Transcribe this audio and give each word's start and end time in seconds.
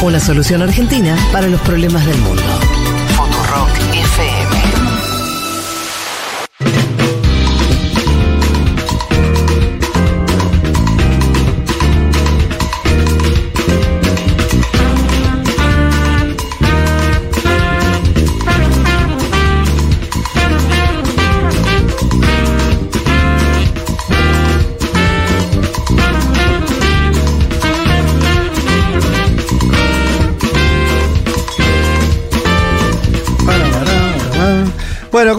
Una 0.00 0.20
solución 0.20 0.62
argentina 0.62 1.16
para 1.32 1.48
los 1.48 1.60
problemas 1.62 2.06
del 2.06 2.18
mundo. 2.18 2.42
Futurock 3.16 3.70
FM. 3.92 4.47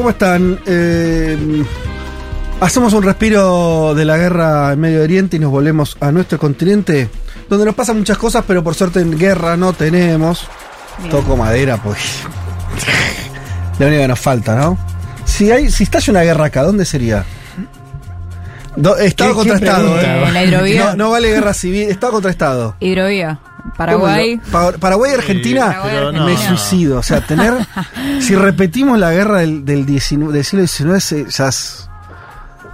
¿Cómo 0.09 0.11
están? 0.11 0.59
Eh, 0.65 1.63
hacemos 2.61 2.93
un 2.93 3.03
respiro 3.03 3.93
de 3.93 4.05
la 4.05 4.17
guerra 4.17 4.73
en 4.73 4.79
Medio 4.79 5.03
Oriente 5.03 5.37
y 5.37 5.39
nos 5.39 5.51
volvemos 5.51 5.97
a 5.99 6.11
nuestro 6.11 6.39
continente, 6.39 7.09
donde 7.47 7.65
nos 7.65 7.75
pasan 7.75 7.97
muchas 7.99 8.17
cosas, 8.17 8.43
pero 8.47 8.63
por 8.63 8.73
suerte 8.73 9.01
en 9.01 9.17
guerra 9.19 9.55
no 9.55 9.73
tenemos. 9.73 10.47
Toco 11.11 11.37
madera, 11.37 11.77
pues. 11.77 11.99
La 13.77 13.85
única 13.85 14.01
que 14.01 14.07
nos 14.07 14.19
falta, 14.19 14.55
¿no? 14.55 14.77
Si 15.25 15.51
hay, 15.51 15.69
si 15.69 15.83
estalla 15.83 16.11
una 16.11 16.21
guerra 16.23 16.45
acá, 16.45 16.63
¿dónde 16.63 16.85
sería? 16.85 17.23
Do- 18.75 18.97
estado 18.97 19.29
¿Qué- 19.31 19.35
contra 19.35 19.59
qué 19.59 19.65
Estado. 19.65 19.93
pregunta? 19.95 20.27
Eh, 20.29 20.31
la 20.31 20.43
hidrovía. 20.43 20.85
No, 20.85 20.95
no 20.95 21.09
vale 21.11 21.29
guerra 21.29 21.53
civil, 21.53 21.83
Estado 21.89 22.13
contra 22.13 22.31
Estado. 22.31 22.75
Hidrovía. 22.79 23.39
Paraguay. 23.77 24.39
¿Cómo 24.51 24.59
lo- 24.65 24.71
Pa- 24.73 24.77
Paraguay 24.77 25.11
y 25.11 25.15
Argentina 25.15 25.65
Paraguay, 25.67 25.93
no. 26.13 26.25
me 26.25 26.31
Argentina. 26.33 26.57
suicido. 26.57 26.99
O 26.99 27.03
sea, 27.03 27.21
tener. 27.21 27.53
si 28.21 28.35
repetimos 28.35 28.97
la 28.99 29.11
guerra 29.11 29.39
del, 29.39 29.65
del, 29.65 29.85
19 29.85 30.33
del 30.33 30.43
siglo 30.43 30.67
XIX, 30.99 31.35
ya 31.35 31.47
es- 31.47 31.85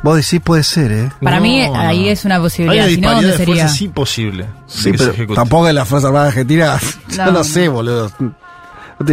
Vos 0.03 0.17
decís 0.17 0.39
puede 0.43 0.61
ser, 0.61 0.91
¿eh? 0.91 1.11
Para 1.19 1.38
No, 1.38 1.41
mí 1.43 1.66
no. 1.67 1.75
ahí 1.79 2.09
es 2.09 2.25
una 2.25 2.35
Hay 2.35 2.41
posibilidad. 2.41 2.85
una 2.85 2.93
Si 2.95 3.01
no, 3.01 3.11
¿dónde 3.13 3.27
de 3.31 3.38
sería? 3.38 3.55
fuerzas 3.55 3.81
imposible. 3.81 4.45
Sí, 4.67 4.91
pero 4.95 5.33
tampoco 5.33 5.67
en 5.67 5.73
la 5.75 5.83
Fuerza 5.85 6.07
Armada 6.07 6.27
Argentina. 6.27 6.77
Yo 7.09 7.17
No, 7.17 7.25
no, 7.25 7.31
no. 7.39 7.43
sé, 7.43 7.67
boludo. 7.69 8.09
Te- 8.09 8.23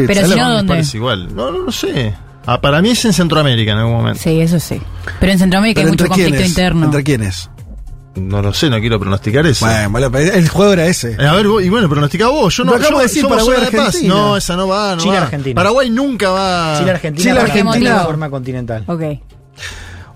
Pero 0.06 0.14
¿sabes 0.14 0.30
si 0.32 0.36
lo- 0.36 0.42
no, 0.42 0.48
Me 0.50 0.54
¿dónde? 0.56 0.68
parece 0.72 0.96
igual. 0.98 1.34
No, 1.34 1.50
no, 1.50 1.72
sé. 1.72 2.14
Ah, 2.44 2.60
para 2.60 2.82
mí 2.82 2.90
es 2.90 3.02
en 3.06 3.12
Centroamérica 3.14 3.72
en 3.72 3.78
algún 3.78 3.94
momento. 3.94 4.20
Sí, 4.22 4.38
eso 4.40 4.60
sí. 4.60 4.82
Pero 5.18 5.32
en 5.32 5.38
Centroamérica 5.38 5.80
¿Pero 5.80 5.86
hay 5.88 5.92
mucho 5.92 6.06
conflicto 6.08 6.30
quiénes? 6.32 6.48
interno. 6.50 6.84
¿Entre 6.84 7.04
quiénes? 7.04 7.50
No 8.14 8.42
lo 8.42 8.52
sé, 8.52 8.68
no 8.68 8.78
quiero 8.78 9.00
pronosticar 9.00 9.46
eso. 9.46 9.64
Bueno, 9.90 10.10
el 10.18 10.48
juego 10.48 10.72
era 10.74 10.86
ese. 10.86 11.12
Eh, 11.18 11.26
A 11.26 11.32
ver, 11.32 11.48
vos- 11.48 11.62
y 11.62 11.70
bueno, 11.70 11.88
pronostica 11.88 12.28
vos. 12.28 12.54
Yo 12.56 12.64
no. 12.64 12.72
Acabo 12.74 12.90
yo- 12.90 12.96
de 12.98 13.02
decir, 13.04 13.26
Paraguay, 13.26 13.60
de 13.60 13.70
paz. 13.70 13.86
Argentina. 13.86 14.14
No, 14.14 14.36
esa 14.36 14.56
no 14.56 14.68
va, 14.68 14.94
no 14.96 15.02
Chile, 15.02 15.16
va. 15.16 15.22
Argentina. 15.22 15.54
Paraguay 15.54 15.90
nunca 15.90 16.30
va. 16.30 16.76
Chile 16.78 16.90
Argentina 16.90 17.22
Chile, 17.30 17.40
Argentina. 17.40 17.98
de 18.00 18.04
forma 18.04 18.28
continental. 18.30 18.84
Ok. 18.86 19.02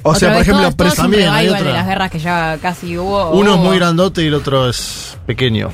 O 0.02 0.14
sea, 0.14 0.28
Otra 0.28 0.32
por 0.34 0.42
ejemplo, 0.42 0.62
todo, 0.66 0.76
todo 0.76 0.88
es 0.88 0.94
un 0.94 1.02
también 1.02 1.28
hay 1.30 1.46
revival 1.46 1.62
de 1.64 1.68
otra. 1.70 1.78
las 1.80 1.86
guerras 1.88 2.10
que 2.10 2.18
ya 2.18 2.58
casi 2.62 2.96
hubo. 2.98 3.30
Uno 3.30 3.50
es 3.54 3.56
hubo. 3.56 3.64
muy 3.64 3.76
grandote 3.78 4.22
y 4.22 4.26
el 4.26 4.34
otro 4.34 4.68
es 4.68 5.16
pequeño. 5.26 5.70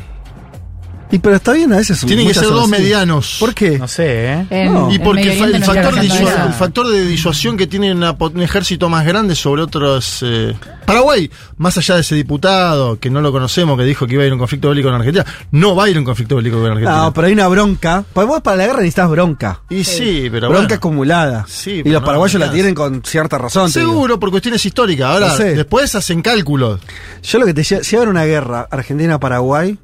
Y 1.13 1.19
pero 1.19 1.37
está 1.37 1.53
bien 1.53 1.71
a 1.75 1.77
veces. 1.77 2.01
Tienen 2.01 2.27
que 2.27 2.33
ser 2.33 2.49
dos 2.49 2.69
medianos. 2.69 3.37
¿Por 3.39 3.55
qué? 3.55 3.79
No 3.79 3.87
sé, 3.87 4.33
¿eh? 4.33 4.47
En- 4.49 4.73
No. 4.73 4.91
Y 4.91 4.99
porque 4.99 5.39
el, 5.39 5.63
factor 5.63 6.87
el 6.87 6.93
de 6.93 7.05
disuasión 7.05 7.59
que 7.59 7.67
tiene 7.67 7.93
una 7.93 8.13
un 8.13 8.41
ejército 8.43 8.89
más 8.89 9.05
grande 9.05 9.35
sobre 9.35 9.61
otros. 9.63 10.21
eh, 10.23 10.55
Paraguay, 10.87 11.31
más 11.59 11.77
allá 11.77 11.97
de 11.97 12.01
ese 12.01 12.15
diputado 12.15 12.99
que 12.99 13.11
no 13.11 13.21
lo 13.21 13.31
conocemos, 13.31 13.77
que 13.77 13.85
dijo 13.85 14.07
que 14.07 14.15
iba 14.15 14.23
a 14.23 14.27
ir 14.27 14.33
a 14.33 14.35
un 14.35 14.39
conflicto 14.39 14.71
bélico 14.71 14.89
con 14.89 14.95
Argentina, 14.97 15.27
no 15.51 15.77
va 15.77 15.85
a 15.85 15.91
ir 15.91 15.97
a 15.97 15.99
un 15.99 16.05
conflicto 16.07 16.37
bélico 16.37 16.57
con 16.57 16.71
Argentina. 16.71 16.97
No, 16.97 17.13
pero 17.13 17.27
hay 17.27 17.35
una 17.35 17.49
bronca. 17.49 18.05
Para 18.15 18.27
vos 18.27 18.41
para 18.41 18.57
la 18.57 18.67
guerra 18.67 18.79
necesitas 18.79 19.11
bronca. 19.11 19.61
y 19.69 19.85
sí, 19.85 20.29
pero 20.33 20.49
bronca 20.49 20.63
bueno. 20.63 20.75
acumulada. 20.77 21.45
Sí, 21.47 21.83
y 21.85 21.91
los 21.91 22.01
no, 22.01 22.07
paraguayos 22.07 22.41
no 22.41 22.47
la 22.47 22.53
tienen 22.53 22.75
con 22.75 23.03
cierta 23.05 23.37
razón. 23.37 23.71
Seguro, 23.71 24.19
por 24.19 24.31
cuestiones 24.31 24.65
históricas. 24.65 25.09
Ahora, 25.09 25.37
sé. 25.37 25.55
después 25.55 25.95
hacen 25.95 26.23
cálculos. 26.23 26.81
Yo 27.23 27.39
lo 27.39 27.45
que 27.45 27.53
te 27.53 27.61
decía, 27.61 27.85
si 27.85 27.97
haber 27.97 28.09
una 28.09 28.25
guerra 28.25 28.67
Argentina-Paraguay 28.71 29.79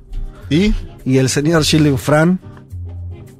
¿Y? 0.50 0.72
Y 1.04 1.18
el 1.18 1.28
señor 1.28 1.64
Gilles 1.64 2.00
Fran 2.00 2.40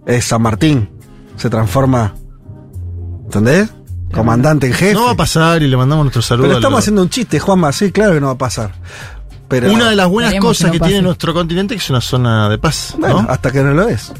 es 0.06 0.24
San 0.24 0.42
Martín, 0.42 0.88
se 1.36 1.50
transforma, 1.50 2.14
¿entendés? 3.24 3.70
Comandante 4.12 4.66
en 4.68 4.72
jefe. 4.72 4.94
No 4.94 5.04
va 5.04 5.10
a 5.12 5.16
pasar 5.16 5.62
y 5.62 5.68
le 5.68 5.76
mandamos 5.76 6.04
nuestro 6.04 6.22
saludo. 6.22 6.46
Pero 6.46 6.58
estamos 6.58 6.78
haciendo 6.78 7.02
un 7.02 7.10
chiste, 7.10 7.38
Juanma, 7.38 7.72
sí, 7.72 7.92
claro 7.92 8.14
que 8.14 8.20
no 8.20 8.26
va 8.28 8.32
a 8.32 8.38
pasar. 8.38 8.72
Pero, 9.48 9.72
Una 9.72 9.88
de 9.90 9.96
las 9.96 10.08
buenas 10.08 10.34
cosas 10.40 10.64
que 10.64 10.66
no 10.66 10.72
que, 10.72 10.78
pase. 10.80 10.88
tiene 10.90 11.02
nuestro 11.02 11.32
continente 11.34 11.74
que 11.74 11.80
es 11.80 11.90
una 11.90 12.00
zona 12.00 12.48
de 12.48 12.58
paz. 12.58 12.94
Bueno, 12.98 13.22
¿no? 13.22 13.30
hasta 13.30 13.50
que 13.50 13.62
no 13.62 13.72
lo 13.72 13.88
es. 13.88 14.12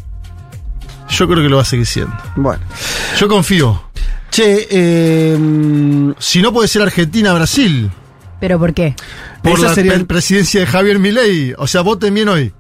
Yo 1.11 1.27
creo 1.27 1.43
que 1.43 1.49
lo 1.49 1.57
va 1.57 1.63
a 1.63 1.67
seguir 1.67 1.87
siendo. 1.87 2.15
Bueno. 2.37 2.63
Yo 3.19 3.29
confío. 3.29 3.83
Che, 4.31 4.69
eh, 4.71 6.15
Si 6.19 6.43
no 6.43 6.53
puede 6.53 6.69
ser 6.69 6.83
Argentina-Brasil. 6.83 7.91
¿Pero 8.41 8.59
por 8.59 8.73
qué? 8.75 8.95
Por 9.43 9.53
Esa 9.59 9.69
la 9.69 9.75
sería- 9.75 10.05
presidencia 10.07 10.61
de 10.61 10.67
Javier 10.67 10.99
Milei. 10.99 11.55
O 11.59 11.67
sea, 11.67 11.81
voten 11.81 12.15
bien 12.15 12.29
hoy. 12.29 12.53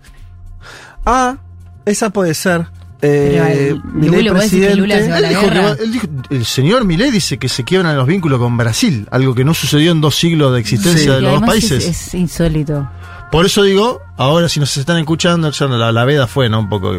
Ah, 1.08 1.36
esa 1.84 2.10
puede 2.10 2.34
ser. 2.34 2.66
Eh, 3.00 3.70
Pero, 3.78 3.82
Milei 3.94 4.22
Lula, 4.24 4.32
vos 4.32 4.50
decís 4.50 4.66
que 4.66 4.74
Lula 4.74 4.94
se 4.96 5.00
presidente. 5.02 5.10
va 5.10 5.14
a 5.14 5.18
Él 5.18 5.22
la 5.22 5.28
dijo 5.28 5.40
que 5.40 5.46
guerra. 5.48 5.68
va- 5.68 5.76
él 5.84 5.92
dijo- 5.92 6.06
el 6.30 6.44
señor 6.44 6.84
Milei 6.84 7.10
dice 7.12 7.38
que 7.38 7.48
se 7.48 7.62
quiebran 7.64 7.96
los 7.96 8.06
vínculos 8.08 8.38
con 8.40 8.56
Brasil, 8.56 9.06
algo 9.12 9.34
que 9.36 9.44
no 9.44 9.54
sucedió 9.54 9.92
en 9.92 10.00
dos 10.00 10.16
siglos 10.16 10.52
de 10.52 10.58
existencia 10.60 11.02
Sí. 11.02 11.08
de 11.08 11.20
los 11.20 11.32
dos 11.40 11.42
países. 11.48 11.84
Es, 11.86 12.08
es 12.08 12.14
insólito. 12.14 12.90
Por 13.30 13.46
eso 13.46 13.62
digo, 13.62 14.00
ahora 14.16 14.48
si 14.48 14.58
nos 14.58 14.76
están 14.76 14.96
escuchando, 14.98 15.50
ya 15.50 15.66
la, 15.66 15.92
la 15.92 16.04
veda 16.04 16.26
fue, 16.26 16.48
¿no? 16.48 16.58
Un 16.60 16.68
poco. 16.68 16.92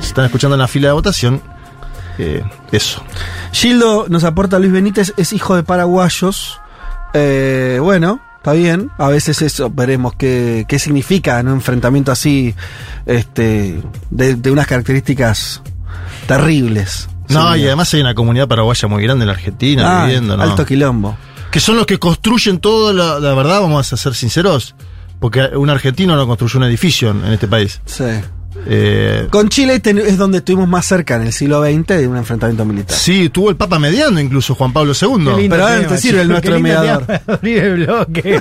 Se 0.00 0.08
están 0.08 0.24
escuchando 0.26 0.54
en 0.56 0.60
la 0.60 0.68
fila 0.68 0.88
de 0.88 0.92
votación. 0.94 1.40
eh, 2.18 2.42
eso. 2.72 3.02
Gildo 3.52 4.04
nos 4.10 4.24
aporta 4.24 4.58
Luis 4.58 4.70
Benítez, 4.70 5.14
es 5.16 5.32
hijo 5.32 5.56
de 5.56 5.62
paraguayos. 5.62 6.60
Eh, 7.14 7.78
bueno, 7.80 8.20
está 8.42 8.54
bien. 8.54 8.90
A 8.98 9.08
veces 9.08 9.40
eso, 9.40 9.70
veremos 9.70 10.14
qué, 10.18 10.64
qué 10.66 10.80
significa 10.80 11.38
en 11.38 11.46
un 11.46 11.54
enfrentamiento 11.54 12.10
así, 12.10 12.56
este, 13.06 13.80
de, 14.10 14.34
de 14.34 14.50
unas 14.50 14.66
características 14.66 15.62
terribles. 16.26 17.08
No, 17.28 17.54
y 17.54 17.64
además 17.66 17.94
hay 17.94 18.00
una 18.00 18.16
comunidad 18.16 18.48
paraguaya 18.48 18.88
muy 18.88 19.04
grande 19.04 19.22
en 19.22 19.28
la 19.28 19.34
Argentina 19.34 20.02
ah, 20.02 20.06
viviendo, 20.06 20.36
¿no? 20.36 20.42
alto 20.42 20.66
quilombo. 20.66 21.16
que 21.52 21.60
son 21.60 21.76
los 21.76 21.86
que 21.86 22.00
construyen 22.00 22.58
todo, 22.58 22.92
la, 22.92 23.20
la 23.20 23.32
verdad, 23.34 23.60
vamos 23.60 23.92
a 23.92 23.96
ser 23.96 24.12
sinceros, 24.14 24.74
porque 25.20 25.42
un 25.54 25.70
argentino 25.70 26.16
no 26.16 26.26
construyó 26.26 26.58
un 26.58 26.64
edificio 26.64 27.12
en, 27.12 27.24
en 27.24 27.32
este 27.34 27.46
país. 27.46 27.80
Sí. 27.86 28.04
Eh, 28.66 29.26
Con 29.30 29.48
Chile 29.48 29.80
es 29.84 30.18
donde 30.18 30.38
estuvimos 30.38 30.68
más 30.68 30.86
cerca 30.86 31.16
en 31.16 31.22
el 31.22 31.32
siglo 31.32 31.62
XX 31.64 31.86
de 31.88 32.06
un 32.08 32.16
enfrentamiento 32.16 32.64
militar. 32.64 32.96
sí, 32.96 33.28
tuvo 33.28 33.50
el 33.50 33.56
Papa 33.56 33.78
mediando 33.78 34.20
incluso 34.20 34.54
Juan 34.54 34.72
Pablo 34.72 34.92
Qué 34.92 35.06
II. 35.06 35.12
lindo 35.16 35.34
Pero 35.50 35.62
ahora 35.64 35.76
tema, 35.78 35.88
te 35.88 35.98
sirve 35.98 36.22
el 36.22 36.28
nuestro 36.28 36.60
mediador. 36.60 37.06
tema 37.06 37.18
para 37.26 37.38
abrir 37.38 37.58
el 37.58 37.74
bloque. 37.86 38.40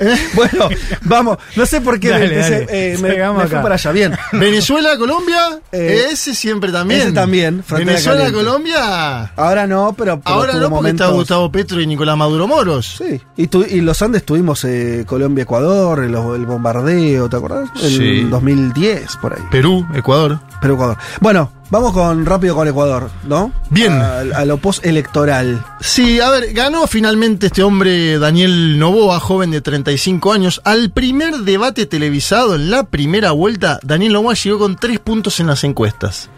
Bueno, 0.34 0.68
vamos, 1.02 1.38
no 1.56 1.66
sé 1.66 1.80
por 1.80 2.00
qué 2.00 2.08
Dale, 2.10 2.28
me, 2.28 2.34
empecé, 2.34 2.60
dale. 2.66 2.92
eh, 2.94 2.98
me- 2.98 3.46
fui 3.46 3.56
para 3.58 3.74
allá. 3.74 3.92
Bien. 3.92 4.12
Venezuela, 4.32 4.96
Colombia, 4.96 5.60
Eh, 5.72 6.06
ese 6.12 6.34
siempre 6.34 6.72
también. 6.72 7.00
ese 7.02 7.12
también, 7.12 7.62
frontera 7.62 7.92
Venezuela, 7.92 8.24
caliente. 8.24 8.44
Colombia. 8.44 9.32
Ahora 9.36 9.66
no, 9.66 9.94
pero, 9.96 10.20
pero 10.20 10.34
Ahora 10.36 10.54
no, 10.54 10.70
porque 10.70 10.90
está 10.90 11.08
Gustavo 11.08 11.50
Petro 11.52 11.80
y 11.80 11.86
Nicolás 11.86 12.16
Maduro 12.16 12.46
Moros. 12.48 12.96
Sí, 12.98 13.20
y, 13.36 13.46
tu- 13.48 13.64
y 13.64 13.80
los 13.80 14.00
Andes 14.02 14.24
tuvimos 14.24 14.64
eh, 14.64 15.04
Colombia-Ecuador, 15.06 16.00
el, 16.04 16.14
el 16.14 16.46
bombardeo, 16.46 17.28
¿te 17.28 17.36
acordás? 17.36 17.68
En 17.82 17.90
Sí. 17.90 18.20
2010, 18.22 19.16
por 19.20 19.34
ahí. 19.34 19.42
Perú, 19.50 19.86
Ecuador. 19.94 20.40
Pero 20.60 20.74
Ecuador. 20.74 20.96
Bueno, 21.20 21.52
vamos 21.70 21.92
con 21.92 22.26
rápido 22.26 22.54
con 22.54 22.68
Ecuador, 22.68 23.10
¿no? 23.24 23.52
Bien. 23.70 23.92
A, 23.92 24.20
a 24.20 24.44
lo 24.44 24.58
post-electoral. 24.58 25.64
Sí, 25.80 26.20
a 26.20 26.30
ver, 26.30 26.52
ganó 26.52 26.86
finalmente 26.86 27.46
este 27.46 27.62
hombre 27.62 28.18
Daniel 28.18 28.78
Novoa, 28.78 29.20
joven 29.20 29.50
de 29.50 29.60
35 29.60 30.32
años. 30.32 30.60
Al 30.64 30.90
primer 30.90 31.38
debate 31.38 31.86
televisado 31.86 32.54
en 32.54 32.70
la 32.70 32.84
primera 32.84 33.30
vuelta, 33.32 33.80
Daniel 33.82 34.12
Novoa 34.14 34.34
llegó 34.34 34.58
con 34.58 34.76
tres 34.76 34.98
puntos 34.98 35.40
en 35.40 35.46
las 35.46 35.64
encuestas. 35.64 36.28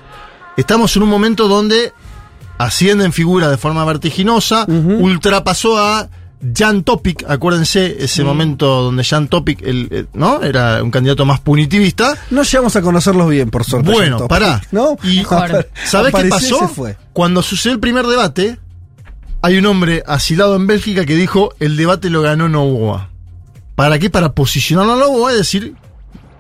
Estamos 0.56 0.94
en 0.96 1.02
un 1.02 1.08
momento 1.08 1.49
donde 1.49 1.93
asciende 2.58 3.05
en 3.05 3.12
figura 3.12 3.49
de 3.50 3.56
forma 3.56 3.85
vertiginosa, 3.85 4.67
ultrapasó 4.69 5.78
a 5.78 6.08
Jan 6.56 6.82
Topic, 6.82 7.24
acuérdense 7.28 8.02
ese 8.02 8.24
momento 8.24 8.82
donde 8.82 9.04
Jan 9.04 9.28
Topic, 9.28 9.62
el, 9.62 9.88
eh, 9.90 10.04
¿no? 10.14 10.42
Era 10.42 10.82
un 10.82 10.90
candidato 10.90 11.24
más 11.24 11.38
punitivista. 11.40 12.16
No 12.30 12.42
llegamos 12.42 12.74
a 12.74 12.82
conocerlos 12.82 13.28
bien, 13.30 13.50
por 13.50 13.64
suerte. 13.64 13.92
Bueno, 13.92 14.16
John 14.18 14.26
Top. 14.26 14.28
pará. 14.28 14.60
¿No? 14.72 14.96
Y-. 15.04 15.22
¿Sabés 15.84 16.12
qué 16.14 16.24
pasó? 16.24 16.66
fue. 16.68 16.96
Cuando 17.12 17.42
sucedió 17.42 17.74
el 17.74 17.80
primer 17.80 18.06
debate, 18.06 18.58
hay 19.40 19.58
un 19.58 19.66
hombre 19.66 20.02
asilado 20.06 20.56
en 20.56 20.66
Bélgica 20.66 21.04
que 21.06 21.14
dijo 21.14 21.54
el 21.60 21.76
debate 21.76 22.10
lo 22.10 22.22
ganó 22.22 22.48
Novoa. 22.48 23.10
¿Para 23.76 23.98
qué? 23.98 24.10
Para 24.10 24.32
posicionarlo 24.32 24.94
a 24.94 24.96
Novoa 24.96 25.32
y 25.32 25.36
decir. 25.36 25.74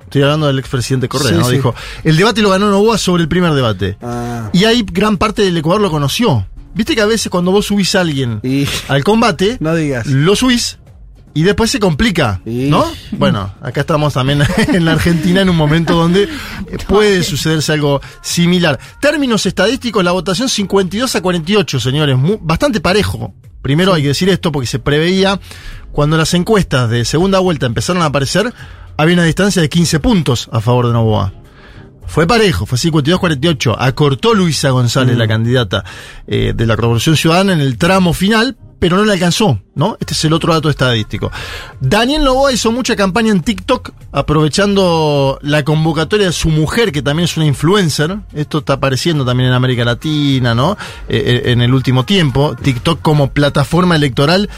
Estoy 0.04 0.22
hablando 0.24 0.46
del 0.48 0.58
expresidente 0.58 1.08
Correa, 1.08 1.30
Sí, 1.30 1.38
¿no? 1.38 1.44
sí. 1.46 1.52
Dijo, 1.56 1.74
el 2.04 2.16
debate 2.18 2.42
lo 2.42 2.50
ganó 2.50 2.68
Novoa 2.70 2.98
sobre 2.98 3.22
el 3.22 3.28
primer 3.28 3.54
debate. 3.54 3.96
Ah, 4.02 4.50
Y 4.52 4.64
ahí 4.64 4.84
gran 4.92 5.16
parte 5.16 5.40
del 5.42 5.56
Ecuador 5.56 5.80
lo 5.80 5.90
conoció. 5.90 6.46
Viste 6.74 6.94
que 6.94 7.00
a 7.00 7.06
veces 7.06 7.30
cuando 7.30 7.50
vos 7.50 7.66
subís 7.66 7.94
a 7.94 8.00
alguien 8.00 8.40
y 8.42 8.66
al 8.88 9.04
combate, 9.04 9.56
no 9.60 9.74
digas. 9.74 10.06
lo 10.06 10.34
subís 10.36 10.78
y 11.34 11.42
después 11.44 11.70
se 11.70 11.80
complica. 11.80 12.40
¿no? 12.44 12.84
Bueno, 13.12 13.54
acá 13.60 13.82
estamos 13.82 14.14
también 14.14 14.42
en 14.68 14.84
la 14.84 14.92
Argentina 14.92 15.42
en 15.42 15.50
un 15.50 15.56
momento 15.56 15.94
donde 15.94 16.28
puede 16.88 17.22
sucederse 17.22 17.72
algo 17.72 18.00
similar. 18.22 18.78
Términos 19.00 19.46
estadísticos, 19.46 20.02
la 20.02 20.12
votación 20.12 20.48
52 20.48 21.14
a 21.16 21.20
48, 21.20 21.80
señores, 21.80 22.16
bastante 22.40 22.80
parejo. 22.80 23.34
Primero 23.60 23.94
hay 23.94 24.02
que 24.02 24.08
decir 24.08 24.28
esto 24.28 24.50
porque 24.50 24.66
se 24.66 24.80
preveía 24.80 25.38
cuando 25.92 26.16
las 26.16 26.34
encuestas 26.34 26.90
de 26.90 27.04
segunda 27.04 27.38
vuelta 27.38 27.66
empezaron 27.66 28.02
a 28.02 28.06
aparecer, 28.06 28.52
había 28.96 29.14
una 29.14 29.24
distancia 29.24 29.62
de 29.62 29.68
15 29.68 30.00
puntos 30.00 30.48
a 30.52 30.60
favor 30.60 30.86
de 30.88 30.94
Novoa. 30.94 31.32
Fue 32.06 32.26
parejo, 32.26 32.66
fue 32.66 32.78
52-48. 32.78 33.76
Acortó 33.78 34.34
Luisa 34.34 34.70
González, 34.70 35.16
la 35.16 35.28
candidata 35.28 35.84
eh, 36.26 36.52
de 36.54 36.66
la 36.66 36.76
Revolución 36.76 37.16
Ciudadana, 37.16 37.52
en 37.52 37.60
el 37.60 37.78
tramo 37.78 38.12
final, 38.12 38.56
pero 38.82 38.96
no 38.96 39.04
le 39.04 39.12
alcanzó, 39.12 39.60
¿no? 39.76 39.96
Este 40.00 40.12
es 40.12 40.24
el 40.24 40.32
otro 40.32 40.52
dato 40.52 40.68
estadístico. 40.68 41.30
Daniel 41.78 42.24
Novoa 42.24 42.52
hizo 42.52 42.72
mucha 42.72 42.96
campaña 42.96 43.30
en 43.30 43.40
TikTok, 43.40 43.92
aprovechando 44.10 45.38
la 45.40 45.62
convocatoria 45.62 46.26
de 46.26 46.32
su 46.32 46.48
mujer, 46.48 46.90
que 46.90 47.00
también 47.00 47.26
es 47.26 47.36
una 47.36 47.46
influencer. 47.46 48.18
Esto 48.34 48.58
está 48.58 48.72
apareciendo 48.72 49.24
también 49.24 49.50
en 49.50 49.54
América 49.54 49.84
Latina, 49.84 50.56
¿no? 50.56 50.76
Eh, 51.08 51.42
eh, 51.44 51.52
en 51.52 51.62
el 51.62 51.72
último 51.72 52.04
tiempo. 52.04 52.56
TikTok 52.60 53.00
como 53.00 53.30
plataforma 53.30 53.94
electoral. 53.94 54.50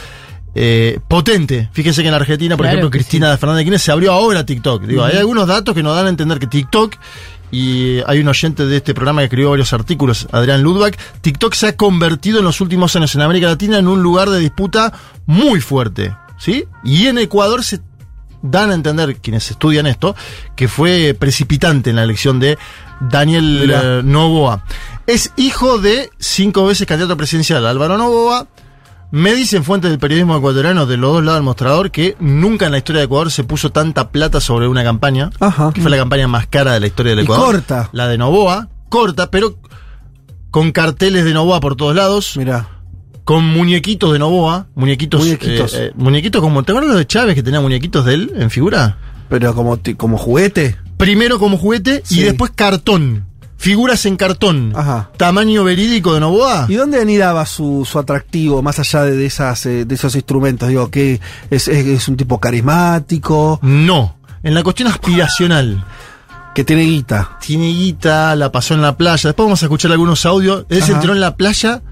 Eh, 0.55 1.01
potente. 1.09 1.69
Fíjense 1.73 2.03
que 2.03 2.09
en 2.09 2.15
Argentina, 2.15 2.57
por 2.57 2.65
Claro 2.65 2.79
ejemplo, 2.79 2.91
Cristina 2.91 3.31
de 3.31 3.39
Fernández 3.39 3.61
de 3.61 3.65
Kirchner 3.65 3.81
se 3.81 3.93
abrió 3.93 4.13
ahora 4.13 4.47
TikTok. 4.47 4.85
Digo, 4.85 5.05
hay 5.05 5.17
algunos 5.17 5.47
datos 5.47 5.75
que 5.75 5.83
nos 5.83 5.97
dan 5.97 6.07
a 6.07 6.09
entender 6.09 6.39
que 6.39 6.47
TikTok 6.47 6.97
y 7.51 8.01
hay 8.07 8.21
un 8.21 8.29
oyente 8.29 8.67
de 8.67 8.77
este 8.79 8.95
programa 8.95 9.21
que 9.21 9.27
escribió 9.27 9.51
varios 9.51 9.73
artículos, 9.73 10.27
Adrián 10.33 10.63
Ludwig, 10.63 10.97
TikTok 11.21 11.55
se 11.55 11.69
ha 11.69 11.77
convertido 11.77 12.41
en 12.41 12.45
los 12.45 12.61
últimos 12.61 12.97
años 12.97 13.15
en 13.15 13.21
América 13.21 13.47
Latina 13.47 13.79
en 13.79 13.87
un 13.87 14.03
lugar 14.03 14.29
de 14.29 14.41
disputa 14.41 14.93
muy 15.27 15.61
fuerte, 15.61 16.17
¿sí? 16.37 16.65
Y 16.83 17.07
en 17.07 17.19
Ecuador 17.19 17.63
se 17.63 17.81
dan 18.43 18.71
a 18.71 18.75
entender 18.75 19.17
quienes 19.17 19.51
estudian 19.51 19.87
esto 19.87 20.17
que 20.57 20.69
fue 20.69 21.17
precipitante 21.19 21.91
en 21.91 21.97
la 21.97 22.03
elección 22.03 22.41
de 22.41 22.59
Daniel 23.01 23.71
eh, 23.73 24.03
Novoa. 24.05 24.65
Es 25.07 25.33
hijo 25.37 25.79
de 25.79 26.11
cinco 26.19 26.67
veces 26.67 26.87
candidato 26.87 27.17
presidencial 27.17 27.67
Álvaro 27.67 27.97
Novoa. 27.97 28.49
Me 29.17 29.33
dicen 29.33 29.63
fuentes 29.63 29.91
del 29.93 30.01
periodismo 30.01 30.37
ecuatoriano 30.37 30.87
de 30.87 30.97
los 30.97 31.13
dos 31.13 31.23
lados 31.25 31.39
del 31.39 31.45
mostrador 31.45 31.93
que 31.93 32.17
nunca 32.19 32.67
en 32.67 32.73
la 32.73 32.79
historia 32.79 32.99
de 32.99 33.05
Ecuador 33.05 33.31
se 33.31 33.45
puso 33.45 33.71
tanta 33.71 34.11
plata 34.11 34.41
sobre 34.41 34.67
una 34.67 34.83
campaña 34.83 35.31
Ajá. 35.39 35.71
que 35.73 35.81
fue 35.81 35.89
la 35.93 35.99
campaña 35.99 36.27
más 36.27 36.49
cara 36.49 36.73
de 36.73 36.81
la 36.81 36.89
historia 36.89 37.11
del 37.11 37.21
Y 37.21 37.23
Ecuador. 37.23 37.47
corta. 37.55 37.91
La 37.93 38.09
de 38.09 38.19
Novoa, 38.19 38.71
corta, 38.89 39.31
pero 39.31 39.57
con 40.51 40.73
carteles 40.73 41.25
de 41.25 41.33
Novoa 41.33 41.61
por 41.61 41.77
todos 41.77 41.95
lados, 41.95 42.37
Mirá. 42.37 42.69
con 43.23 43.45
muñequitos 43.45 44.13
de 44.13 44.19
Novoa, 44.19 44.67
muñequitos, 44.75 45.21
Muñequitos. 45.21 45.75
eh, 45.75 45.85
eh, 45.87 45.93
muñequitos 45.95 46.43
como, 46.43 46.65
¿te 46.65 46.73
acuerdas 46.73 46.89
los 46.91 46.99
de 46.99 47.07
Chávez 47.07 47.37
que 47.37 47.45
tenía 47.45 47.61
muñequitos 47.61 48.05
de 48.05 48.15
él 48.15 48.33
en 48.35 48.51
figura? 48.51 48.99
Pero 49.29 49.55
como, 49.55 49.79
como 49.97 50.19
juguete. 50.19 50.77
Primero 50.97 51.39
como 51.39 51.57
juguete 51.57 52.03
Sí. 52.05 52.19
y 52.19 52.23
después 52.25 52.51
cartón, 52.53 53.27
figuras 53.65 54.05
en 54.05 54.17
cartón, 54.17 54.73
Ajá. 54.77 55.11
tamaño 55.17 55.65
verídico 55.65 56.13
de 56.13 56.21
Novoa. 56.21 56.67
¿Y 56.69 56.75
dónde 56.75 57.01
anidaba 57.01 57.47
su, 57.47 57.89
su 57.91 57.99
atractivo, 57.99 58.61
más 58.63 58.79
allá 58.79 59.05
de, 59.05 59.25
esas, 59.25 59.65
eh, 59.65 59.87
de 59.87 59.95
esos 59.95 60.15
instrumentos? 60.15 60.69
Digo, 60.69 60.91
que 60.91 61.19
es, 61.51 61.69
es, 61.69 61.87
es 61.87 62.09
un 62.09 62.17
tipo 62.19 62.39
carismático, 62.39 63.59
No, 63.63 64.17
en 64.43 64.53
la 64.55 64.63
cuestión 64.63 64.89
aspiracional. 64.89 65.83
que 66.55 66.63
tiene 66.63 66.83
guita. 66.83 67.39
Tiene 67.41 67.69
guita, 67.69 68.37
la 68.37 68.53
pasó 68.53 68.75
en 68.75 68.83
la 68.83 68.97
playa. 68.99 69.31
Después 69.31 69.47
vamos 69.47 69.63
a 69.63 69.67
escuchar 69.67 69.91
algunos 69.93 70.27
audios. 70.27 70.67
Él 70.69 70.79
se 70.79 70.85
Ajá. 70.85 70.93
enteró 70.95 71.15
en 71.15 71.21
la 71.21 71.35
playa 71.37 71.83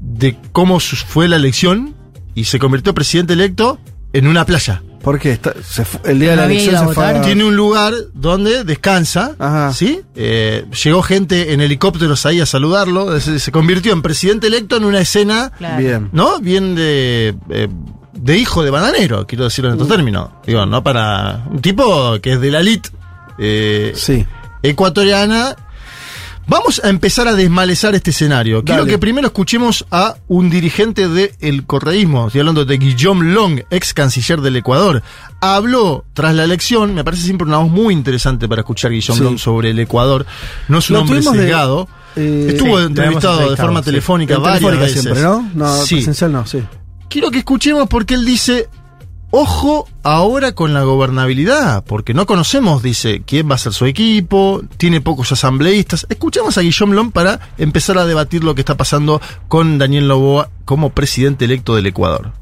de 0.00 0.36
cómo 0.52 0.80
fue 0.80 1.28
la 1.28 1.36
elección 1.36 1.94
y 2.34 2.44
se 2.44 2.58
convirtió 2.58 2.92
presidente 2.94 3.34
electo 3.34 3.78
en 4.12 4.26
una 4.26 4.44
playa. 4.44 4.82
¿Por 5.02 5.18
qué? 5.18 5.32
Está- 5.32 5.54
se 5.62 5.84
el 6.04 6.18
día 6.20 6.30
de 6.30 6.36
la 6.36 6.42
¿No 6.42 6.46
había 6.46 6.60
elección 6.60 6.88
se 6.88 6.94
fue 6.94 7.06
a- 7.06 7.20
Tiene 7.22 7.44
un 7.44 7.56
lugar 7.56 7.92
donde 8.14 8.64
descansa, 8.64 9.34
Ajá. 9.38 9.72
¿sí? 9.72 10.00
Eh, 10.14 10.64
llegó 10.84 11.02
gente 11.02 11.52
en 11.52 11.60
helicópteros 11.60 12.24
ahí 12.26 12.40
a 12.40 12.46
saludarlo. 12.46 13.18
Se, 13.20 13.38
se 13.38 13.52
convirtió 13.52 13.92
en 13.92 14.02
presidente 14.02 14.46
electo 14.46 14.76
en 14.76 14.84
una 14.84 15.00
escena, 15.00 15.50
Claro. 15.58 15.78
Bien. 15.78 16.08
¿no? 16.12 16.38
Bien 16.40 16.74
de, 16.74 17.34
eh, 17.50 17.68
de 18.12 18.36
hijo 18.38 18.62
de 18.62 18.70
bananero, 18.70 19.26
quiero 19.26 19.44
decirlo 19.44 19.70
en 19.70 19.74
estos 19.76 19.88
términos. 19.88 20.28
Digo, 20.46 20.64
no 20.66 20.82
para 20.84 21.44
un 21.50 21.60
tipo 21.60 22.18
que 22.20 22.34
es 22.34 22.40
de 22.40 22.50
la 22.50 22.60
elite 22.60 22.90
eh, 23.38 23.92
Sí. 23.96 24.24
ecuatoriana. 24.62 25.56
Vamos 26.48 26.80
a 26.84 26.88
empezar 26.88 27.28
a 27.28 27.34
desmalezar 27.34 27.94
este 27.94 28.10
escenario. 28.10 28.64
Quiero 28.64 28.82
Dale. 28.82 28.90
que 28.92 28.98
primero 28.98 29.28
escuchemos 29.28 29.86
a 29.90 30.16
un 30.28 30.50
dirigente 30.50 31.08
del 31.08 31.64
correísmo. 31.66 32.26
Estoy 32.26 32.40
hablando 32.40 32.64
de 32.64 32.76
Guillaume 32.78 33.32
Long, 33.32 33.60
ex 33.70 33.94
canciller 33.94 34.40
del 34.40 34.56
Ecuador. 34.56 35.02
Habló 35.40 36.04
tras 36.14 36.34
la 36.34 36.44
elección, 36.44 36.94
me 36.94 37.04
parece 37.04 37.22
siempre 37.24 37.46
una 37.46 37.58
voz 37.58 37.70
muy 37.70 37.94
interesante 37.94 38.48
para 38.48 38.62
escuchar 38.62 38.90
a 38.90 38.94
Guillaume 38.94 39.18
Sí. 39.18 39.24
Long 39.24 39.38
sobre 39.38 39.70
el 39.70 39.78
Ecuador. 39.78 40.26
No 40.68 40.78
es 40.78 40.90
un 40.90 40.94
Lo 40.94 41.00
hombre 41.02 41.22
sesgado. 41.22 41.88
eh, 42.16 42.46
Estuvo 42.50 42.78
sí, 42.78 42.84
entrevistado 42.86 43.48
de 43.50 43.56
forma 43.56 43.78
sí. 43.80 43.84
telefónica 43.86 44.34
En 44.34 44.42
varias 44.42 44.58
telefónica 44.60 44.84
veces. 44.86 45.02
siempre, 45.02 45.22
¿no? 45.22 45.50
No, 45.54 45.76
Sí. 45.84 45.94
presencial 45.96 46.32
no, 46.32 46.44
sí. 46.46 46.62
Quiero 47.08 47.30
que 47.30 47.38
escuchemos 47.38 47.88
porque 47.88 48.14
él 48.14 48.24
dice, 48.24 48.68
ojo 49.32 49.88
ahora 50.04 50.52
con 50.52 50.74
la 50.74 50.82
gobernabilidad, 50.84 51.82
porque 51.84 52.14
no 52.14 52.26
conocemos, 52.26 52.82
dice, 52.82 53.22
quién 53.26 53.50
va 53.50 53.56
a 53.56 53.58
ser 53.58 53.72
su 53.72 53.86
equipo, 53.86 54.62
tiene 54.76 55.00
pocos 55.00 55.32
asambleístas. 55.32 56.06
Escuchemos 56.08 56.56
a 56.58 56.60
Guillaume 56.60 56.94
Long 56.94 57.10
para 57.10 57.40
empezar 57.58 57.98
a 57.98 58.06
debatir 58.06 58.44
lo 58.44 58.54
que 58.54 58.60
está 58.60 58.76
pasando 58.76 59.20
con 59.48 59.78
Daniel 59.78 60.06
Loboa 60.06 60.50
como 60.64 60.90
presidente 60.90 61.46
electo 61.46 61.74
del 61.74 61.86
Ecuador. 61.86 62.32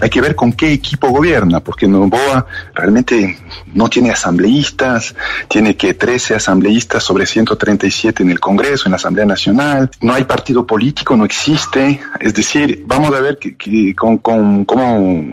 Hay 0.00 0.10
que 0.10 0.20
ver 0.20 0.34
con 0.34 0.52
qué 0.52 0.72
equipo 0.72 1.08
gobierna, 1.10 1.60
porque 1.60 1.86
Novoa 1.86 2.46
realmente 2.74 3.38
no 3.74 3.88
tiene 3.88 4.10
asambleístas, 4.10 5.14
tiene 5.48 5.76
que 5.76 5.94
13 5.94 6.34
asambleístas 6.34 7.02
sobre 7.02 7.26
137 7.26 8.22
en 8.22 8.30
el 8.30 8.40
Congreso, 8.40 8.84
en 8.86 8.92
la 8.92 8.96
Asamblea 8.96 9.26
Nacional, 9.26 9.90
no 10.00 10.14
hay 10.14 10.24
partido 10.24 10.66
político, 10.66 11.16
no 11.16 11.24
existe, 11.24 12.00
es 12.20 12.34
decir, 12.34 12.84
vamos 12.86 13.14
a 13.14 13.20
ver 13.20 13.38
que, 13.38 13.94
con- 13.94 14.18
cómo, 14.18 14.64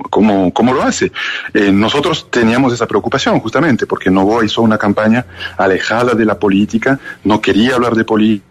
cómo- 0.10 0.54
cómo 0.54 0.74
lo 0.74 0.84
hace. 0.84 1.12
Eh, 1.54 1.72
nosotros 1.72 2.30
teníamos 2.32 2.74
esa 2.74 2.86
preocupación 2.88 3.40
justamente, 3.40 3.86
porque 3.86 4.10
Novoa 4.10 4.46
hizo 4.46 4.62
una 4.62 4.78
campaña 4.78 5.26
alejada 5.58 6.14
de 6.14 6.26
la 6.26 6.38
política, 6.38 7.00
no 7.24 7.42
quería 7.42 7.76
hablar 7.76 7.96
de 7.96 8.04
política, 8.04 8.47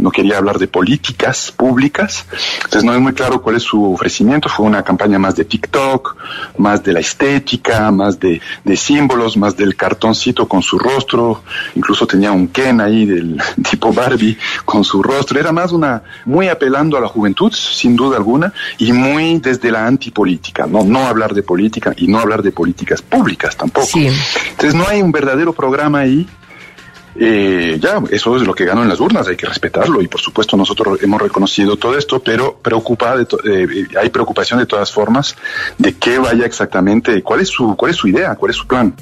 no 0.00 0.10
quería 0.10 0.38
hablar 0.38 0.58
de 0.58 0.68
políticas 0.68 1.52
públicas, 1.52 2.24
entonces 2.56 2.84
no 2.84 2.94
es 2.94 3.00
muy 3.00 3.12
claro 3.12 3.42
cuál 3.42 3.56
es 3.56 3.62
su 3.62 3.92
ofrecimiento, 3.92 4.48
fue 4.48 4.66
una 4.66 4.82
campaña 4.82 5.18
más 5.18 5.36
de 5.36 5.44
TikTok, 5.44 6.16
más 6.58 6.82
de 6.82 6.92
la 6.92 7.00
estética, 7.00 7.90
más 7.90 8.18
de, 8.18 8.40
de 8.64 8.76
símbolos, 8.76 9.36
más 9.36 9.56
del 9.56 9.76
cartoncito 9.76 10.48
con 10.48 10.62
su 10.62 10.78
rostro, 10.78 11.42
incluso 11.74 12.06
tenía 12.06 12.32
un 12.32 12.48
Ken 12.48 12.80
ahí 12.80 13.04
del 13.04 13.40
tipo 13.70 13.92
Barbie 13.92 14.36
con 14.64 14.84
su 14.84 15.02
rostro, 15.02 15.38
era 15.38 15.52
más 15.52 15.72
una, 15.72 16.02
muy 16.24 16.48
apelando 16.48 16.96
a 16.96 17.00
la 17.00 17.08
juventud, 17.08 17.52
sin 17.52 17.96
duda 17.96 18.16
alguna, 18.16 18.52
y 18.78 18.92
muy 18.92 19.38
desde 19.38 19.70
la 19.70 19.86
antipolítica, 19.86 20.66
no, 20.66 20.84
no 20.84 21.06
hablar 21.06 21.34
de 21.34 21.42
política 21.42 21.92
y 21.96 22.06
no 22.06 22.18
hablar 22.18 22.42
de 22.42 22.52
políticas 22.52 23.02
públicas 23.02 23.56
tampoco. 23.56 23.86
Sí. 23.86 24.08
Entonces 24.50 24.74
no 24.74 24.86
hay 24.88 25.02
un 25.02 25.12
verdadero 25.12 25.52
programa 25.52 26.00
ahí. 26.00 26.26
Eh, 27.18 27.78
ya, 27.80 28.00
eso 28.10 28.36
es 28.36 28.42
lo 28.42 28.54
que 28.54 28.64
ganó 28.64 28.82
en 28.82 28.88
las 28.88 29.00
urnas, 29.00 29.26
hay 29.26 29.36
que 29.36 29.46
respetarlo 29.46 30.00
y 30.00 30.06
por 30.06 30.20
supuesto 30.20 30.56
nosotros 30.56 31.02
hemos 31.02 31.20
reconocido 31.20 31.76
todo 31.76 31.98
esto, 31.98 32.20
pero 32.22 32.56
preocupa 32.62 33.16
de 33.16 33.24
to- 33.26 33.38
eh, 33.44 33.66
hay 34.00 34.10
preocupación 34.10 34.60
de 34.60 34.66
todas 34.66 34.92
formas 34.92 35.34
de 35.76 35.94
qué 35.96 36.18
vaya 36.18 36.46
exactamente, 36.46 37.20
cuál 37.22 37.40
es 37.40 37.48
su, 37.48 37.74
cuál 37.76 37.90
es 37.90 37.96
su 37.96 38.06
idea, 38.08 38.36
cuál 38.36 38.50
es 38.50 38.56
su 38.56 38.66
plan. 38.66 38.94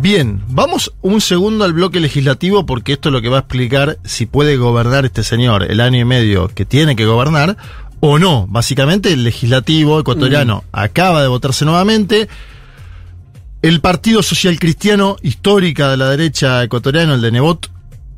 Bien, 0.00 0.40
vamos 0.48 0.92
un 1.02 1.20
segundo 1.20 1.64
al 1.64 1.72
bloque 1.72 1.98
legislativo 1.98 2.64
porque 2.64 2.92
esto 2.92 3.08
es 3.08 3.12
lo 3.12 3.20
que 3.20 3.28
va 3.28 3.38
a 3.38 3.40
explicar 3.40 3.98
si 4.04 4.26
puede 4.26 4.56
gobernar 4.56 5.04
este 5.04 5.24
señor 5.24 5.64
el 5.68 5.80
año 5.80 5.98
y 5.98 6.04
medio 6.04 6.46
que 6.48 6.64
tiene 6.64 6.94
que 6.94 7.04
gobernar 7.04 7.56
o 7.98 8.20
no. 8.20 8.46
Básicamente 8.48 9.12
el 9.12 9.24
legislativo 9.24 9.98
ecuatoriano 9.98 10.62
acaba 10.70 11.20
de 11.20 11.26
votarse 11.26 11.64
nuevamente. 11.64 12.28
El 13.60 13.80
Partido 13.80 14.22
Social 14.22 14.56
Cristiano 14.60 15.16
histórica 15.20 15.90
de 15.90 15.96
la 15.96 16.08
derecha 16.10 16.62
ecuatoriana, 16.62 17.14
el 17.14 17.20
de 17.20 17.32
Nebot, 17.32 17.68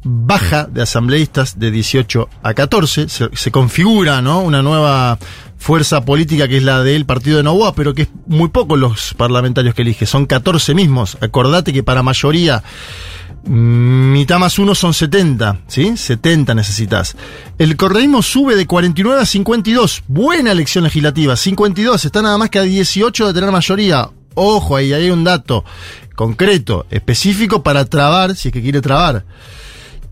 baja 0.04 0.66
de 0.66 0.82
asambleístas 0.82 1.58
de 1.58 1.70
18 1.70 2.28
a 2.42 2.52
14. 2.52 3.06
Se, 3.08 3.50
configura 3.50 4.20
¿no? 4.20 4.40
una 4.40 4.62
nueva 4.62 5.18
fuerza 5.56 6.04
política 6.04 6.46
que 6.46 6.58
es 6.58 6.62
la 6.62 6.82
del 6.82 7.06
partido 7.06 7.38
de 7.38 7.42
Novoa, 7.42 7.74
pero 7.74 7.94
que 7.94 8.02
es 8.02 8.08
muy 8.26 8.48
poco 8.48 8.76
los 8.76 9.14
parlamentarios 9.14 9.74
que 9.74 9.80
elige. 9.80 10.04
Son 10.04 10.26
14 10.26 10.74
mismos. 10.74 11.16
Acordate 11.22 11.72
que 11.72 11.82
para 11.82 12.02
mayoría 12.02 12.62
mm, 13.44 14.12
mitad 14.12 14.38
más 14.38 14.58
uno 14.58 14.74
son 14.74 14.92
70, 14.92 15.62
¿sí? 15.68 15.96
70 15.96 16.54
necesitas. 16.54 17.16
El 17.56 17.78
correísmo 17.78 18.20
sube 18.20 18.56
de 18.56 18.66
49 18.66 19.22
a 19.22 19.24
52. 19.24 20.02
Buena 20.06 20.52
elección 20.52 20.84
legislativa. 20.84 21.34
52. 21.34 22.04
Está 22.04 22.20
nada 22.20 22.36
más 22.36 22.50
que 22.50 22.58
a 22.58 22.62
18 22.62 23.28
de 23.28 23.32
tener 23.32 23.50
mayoría. 23.50 24.10
Ojo, 24.34 24.76
ahí 24.76 24.92
hay 24.92 25.10
un 25.10 25.24
dato 25.24 25.64
concreto, 26.14 26.86
específico 26.90 27.62
para 27.62 27.84
trabar, 27.84 28.36
si 28.36 28.48
es 28.48 28.52
que 28.52 28.62
quiere 28.62 28.80
trabar. 28.80 29.24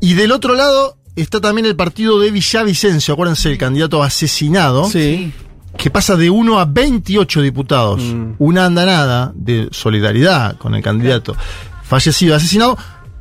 Y 0.01 0.15
del 0.15 0.33
otro 0.33 0.55
lado 0.55 0.97
está 1.17 1.41
también 1.41 1.67
el 1.67 1.77
partido 1.77 2.19
de 2.21 2.31
Villavicencio, 2.31 3.15
acuérdense, 3.15 3.51
el 3.51 3.59
candidato 3.59 4.03
asesinado. 4.03 4.89
Sí. 4.89 5.33
que 5.77 5.91
pasa 5.91 6.17
de 6.17 6.29
1 6.31 6.59
a 6.59 6.65
28 6.65 7.43
diputados. 7.43 8.01
Mm. 8.03 8.33
Una 8.39 8.65
andanada 8.67 9.33
de 9.37 9.69
solidaridad 9.71 10.57
con 10.57 10.75
el 10.75 10.83
candidato 10.83 11.37
fallecido, 11.85 12.35
asesinado, 12.35 12.77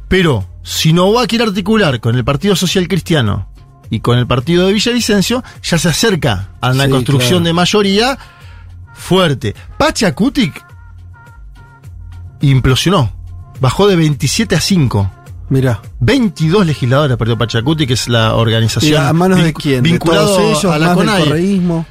pero 0.07 0.47
si 0.63 0.91
Novoa 0.93 1.27
quiere 1.27 1.43
articular 1.43 1.99
con 1.99 2.15
el 2.15 2.23
Partido 2.23 2.55
Social 2.55 2.87
Cristiano 2.87 3.49
y 3.89 3.99
con 3.99 4.17
el 4.17 4.25
partido 4.27 4.65
de 4.67 4.73
Villavicencio, 4.73 5.43
ya 5.61 5.77
se 5.77 5.89
acerca 5.89 6.49
a 6.61 6.71
una 6.71 6.85
Sí, 6.85 6.89
construcción 6.89 7.29
claro. 7.39 7.45
de 7.45 7.53
mayoría 7.53 8.17
fuerte. 8.93 9.55
Pachacutic 9.77 10.63
implosionó, 12.41 13.11
bajó 13.59 13.87
de 13.87 13.95
27 13.95 14.55
a 14.55 14.61
5. 14.61 15.11
Mira. 15.49 15.81
22 16.01 16.65
legisladores 16.65 17.15
perdió 17.17 17.37
Pachacuti, 17.37 17.87
que 17.87 17.93
es 17.93 18.07
la 18.09 18.27
¿Y 18.29 18.31
organización. 18.39 19.05
a 19.05 19.13
manos 19.13 19.41
de 19.41 19.53
quién? 19.53 19.81
¿De 19.83 19.91
Vinculado 19.91 20.27
todos 20.35 20.59
ellos? 20.63 20.65
a 20.65 20.77
la 20.77 20.93
correísmo? 20.93 21.85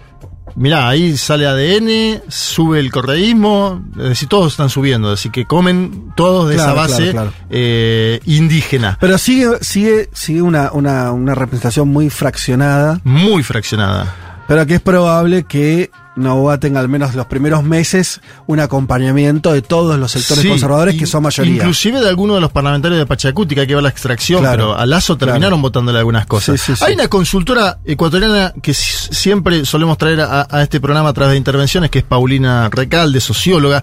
Mirá, 0.57 0.89
ahí 0.89 1.17
sale 1.19 1.47
ADN, 1.47 2.23
sube 2.29 2.81
el 2.81 2.91
correísmo, 2.91 3.85
es 3.99 4.05
decir, 4.11 4.27
todos 4.27 4.53
están 4.53 4.71
subiendo, 4.71 5.11
decir, 5.11 5.31
que 5.31 5.45
comen 5.45 6.13
todos 6.17 6.49
de 6.49 6.55
Claro, 6.55 6.73
esa 6.73 6.81
base 6.81 7.11
claro, 7.11 7.31
claro. 7.31 7.47
eh, 7.51 8.21
indígena, 8.25 8.97
Pero 8.99 9.19
sigue, 9.19 9.49
sigue, 9.61 10.09
sigue 10.15 10.41
una, 10.41 10.73
una, 10.73 11.13
una 11.13 11.35
representación 11.35 11.89
muy 11.89 12.09
fraccionada, 12.09 13.03
muy 13.05 13.43
fraccionada. 13.43 14.15
pero 14.49 14.65
que 14.67 14.77
es 14.77 14.81
probable 14.81 15.45
que 15.45 15.91
Novoa 16.17 16.59
tenga 16.59 16.81
al 16.81 16.89
menos 16.89 17.15
los 17.15 17.27
primeros 17.27 17.63
meses 17.63 18.21
un 18.47 18.59
acompañamiento 18.61 19.53
de 19.53 19.63
todos 19.63 19.99
los 19.99 20.13
sectores 20.13 20.43
Sí, 20.43 20.49
conservadores 20.49 20.97
que 20.97 21.07
son 21.07 21.23
mayoría. 21.23 21.55
Inclusive 21.57 22.01
de 22.01 22.09
algunos 22.09 22.37
de 22.37 22.41
los 22.41 22.51
parlamentarios 22.51 22.99
de 22.99 23.07
Pachacuti, 23.07 23.55
que 23.55 23.61
hay 23.63 23.67
que 23.67 23.75
ver 23.75 23.83
la 23.83 23.91
extracción, 23.91 24.41
Claro, 24.41 24.69
pero 24.71 24.79
a 24.79 24.87
Lazo 24.87 25.17
terminaron 25.17 25.61
votándole 25.63 25.99
algunas 25.99 26.27
cosas. 26.27 26.61
Sí, 26.61 26.73
sí, 26.73 26.77
sí. 26.79 26.85
Hay 26.85 26.95
una 26.95 27.09
consultora 27.09 27.79
ecuatoriana 27.85 28.53
que 28.63 28.73
si- 28.75 29.15
siempre 29.15 29.65
solemos 29.67 29.99
traer 29.99 30.23
a, 30.23 30.47
a 30.51 30.63
este 30.63 30.81
programa 30.81 31.11
a 31.11 31.13
través 31.13 31.33
de 31.33 31.39
intervenciones, 31.39 31.91
que 31.91 31.99
es 32.01 32.05
Paulina 32.05 32.69
Recalde, 32.71 33.21
socióloga. 33.21 33.83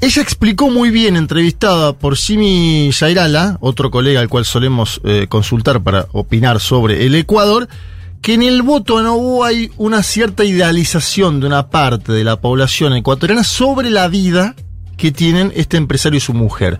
Ella 0.00 0.22
explicó 0.22 0.70
muy 0.70 0.90
bien, 0.90 1.16
entrevistada 1.16 1.92
por 1.92 2.16
Simi 2.16 2.90
Yairala, 2.92 3.58
otro 3.60 3.90
colega 3.90 4.20
al 4.20 4.28
cual 4.28 4.44
solemos 4.44 5.00
eh, 5.04 5.26
consultar 5.28 5.82
para 5.82 6.06
opinar 6.12 6.60
sobre 6.60 7.04
el 7.04 7.16
Ecuador, 7.16 7.68
que 8.20 8.34
en 8.34 8.42
el 8.42 8.62
voto 8.62 8.98
a 8.98 9.02
Novoa 9.02 9.48
hay 9.48 9.70
una 9.76 10.02
cierta 10.02 10.44
idealización 10.44 11.40
de 11.40 11.46
una 11.46 11.70
parte 11.70 12.12
de 12.12 12.24
la 12.24 12.40
población 12.40 12.94
ecuatoriana 12.94 13.44
sobre 13.44 13.90
la 13.90 14.08
vida 14.08 14.54
que 14.96 15.12
tienen 15.12 15.52
este 15.54 15.76
empresario 15.76 16.18
y 16.18 16.20
su 16.20 16.34
mujer. 16.34 16.78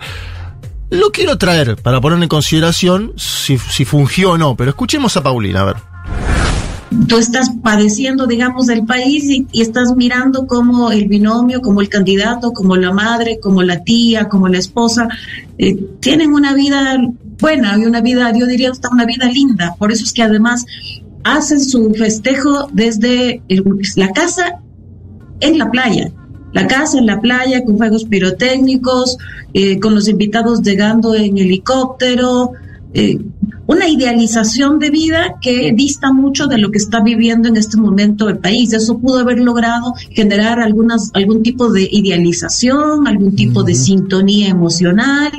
Lo 0.90 1.10
quiero 1.10 1.36
traer 1.38 1.76
para 1.76 2.00
poner 2.00 2.22
en 2.22 2.28
consideración 2.28 3.12
si, 3.16 3.58
si 3.58 3.84
fungió 3.84 4.32
o 4.32 4.38
no, 4.38 4.56
pero 4.56 4.70
escuchemos 4.70 5.16
a 5.16 5.22
Paulina, 5.22 5.60
a 5.60 5.64
ver. 5.64 5.76
tú 7.06 7.18
estás 7.18 7.50
padeciendo, 7.62 8.26
digamos, 8.26 8.66
del 8.66 8.84
país 8.84 9.24
y, 9.24 9.46
y 9.52 9.60
estás 9.60 9.94
mirando 9.94 10.46
como 10.46 10.90
el 10.90 11.06
binomio, 11.06 11.60
como 11.60 11.82
el 11.82 11.88
candidato, 11.88 12.52
como 12.52 12.76
la 12.76 12.90
madre, 12.90 13.38
como 13.40 13.62
la 13.62 13.84
tía, 13.84 14.28
como 14.28 14.48
la 14.48 14.58
esposa, 14.58 15.08
eh, 15.58 15.76
tienen 16.00 16.32
una 16.32 16.54
vida 16.54 16.98
buena 17.38 17.78
y 17.78 17.84
una 17.84 18.00
vida, 18.00 18.32
yo 18.36 18.46
diría 18.46 18.70
hasta 18.70 18.88
una 18.88 19.04
vida 19.04 19.26
linda. 19.26 19.76
Por 19.78 19.92
eso 19.92 20.04
es 20.04 20.12
que 20.12 20.22
además 20.22 20.64
hacen 21.36 21.60
su 21.60 21.92
festejo 21.94 22.68
desde 22.72 23.42
el- 23.48 23.64
la 23.96 24.10
casa 24.12 24.60
en 25.40 25.58
la 25.58 25.70
playa. 25.70 26.10
La 26.52 26.66
casa 26.66 26.98
en 26.98 27.06
la 27.06 27.20
playa 27.20 27.62
con 27.64 27.76
fuegos 27.76 28.04
pirotécnicos, 28.04 29.18
eh, 29.52 29.78
con 29.78 29.94
los 29.94 30.08
invitados 30.08 30.62
llegando 30.62 31.14
en 31.14 31.36
helicóptero, 31.36 32.52
eh, 32.94 33.18
una 33.66 33.86
idealización 33.86 34.78
de 34.78 34.88
vida 34.88 35.34
que 35.42 35.72
dista 35.76 36.10
mucho 36.10 36.46
de 36.46 36.56
lo 36.56 36.70
que 36.70 36.78
está 36.78 37.00
viviendo 37.02 37.48
en 37.48 37.56
este 37.58 37.76
momento 37.76 38.30
el 38.30 38.38
país. 38.38 38.72
Eso 38.72 38.98
pudo 38.98 39.18
haber 39.18 39.40
logrado 39.40 39.92
generar 40.10 40.58
algunas, 40.58 41.10
algún 41.12 41.42
tipo 41.42 41.70
de 41.70 41.86
idealización, 41.92 43.06
algún 43.06 43.36
tipo 43.36 43.62
de 43.62 43.74
sintonía 43.74 44.48
emocional, 44.48 45.32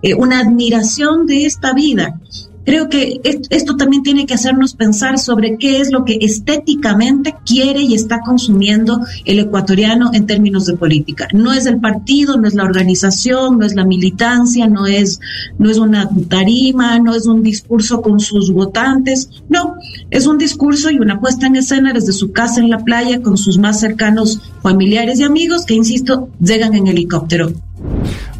eh, 0.00 0.14
una 0.14 0.40
admiración 0.40 1.26
de 1.26 1.44
esta 1.44 1.74
vida. 1.74 2.18
Creo 2.64 2.88
que 2.88 3.20
est- 3.24 3.46
esto 3.50 3.76
también 3.76 4.02
tiene 4.02 4.24
que 4.26 4.34
hacernos 4.34 4.74
pensar 4.74 5.18
sobre 5.18 5.56
qué 5.58 5.80
es 5.80 5.90
lo 5.92 6.04
que 6.04 6.18
estéticamente 6.22 7.34
quiere 7.44 7.82
y 7.82 7.94
está 7.94 8.20
consumiendo 8.20 9.00
el 9.24 9.38
ecuatoriano 9.38 10.10
en 10.14 10.26
términos 10.26 10.64
de 10.66 10.74
política. 10.76 11.28
No 11.32 11.52
es 11.52 11.66
el 11.66 11.78
partido, 11.80 12.36
no 12.38 12.48
es 12.48 12.54
la 12.54 12.64
organización, 12.64 13.58
no 13.58 13.66
es 13.66 13.74
la 13.74 13.84
militancia, 13.84 14.66
no 14.66 14.86
es, 14.86 15.20
no 15.58 15.70
es 15.70 15.78
una 15.78 16.08
tarima, 16.28 16.98
no 16.98 17.14
es 17.14 17.26
un 17.26 17.42
discurso 17.42 18.00
con 18.00 18.20
sus 18.20 18.50
votantes, 18.52 19.28
no, 19.48 19.74
es 20.10 20.26
un 20.26 20.38
discurso 20.38 20.90
y 20.90 20.98
una 20.98 21.20
puesta 21.20 21.46
en 21.46 21.56
escena 21.56 21.92
desde 21.92 22.12
su 22.12 22.32
casa 22.32 22.60
en 22.60 22.70
la 22.70 22.78
playa 22.78 23.20
con 23.20 23.36
sus 23.36 23.58
más 23.58 23.80
cercanos 23.80 24.40
familiares 24.62 25.20
y 25.20 25.24
amigos 25.24 25.66
que, 25.66 25.74
insisto, 25.74 26.28
llegan 26.40 26.74
en 26.74 26.86
helicóptero. 26.86 27.52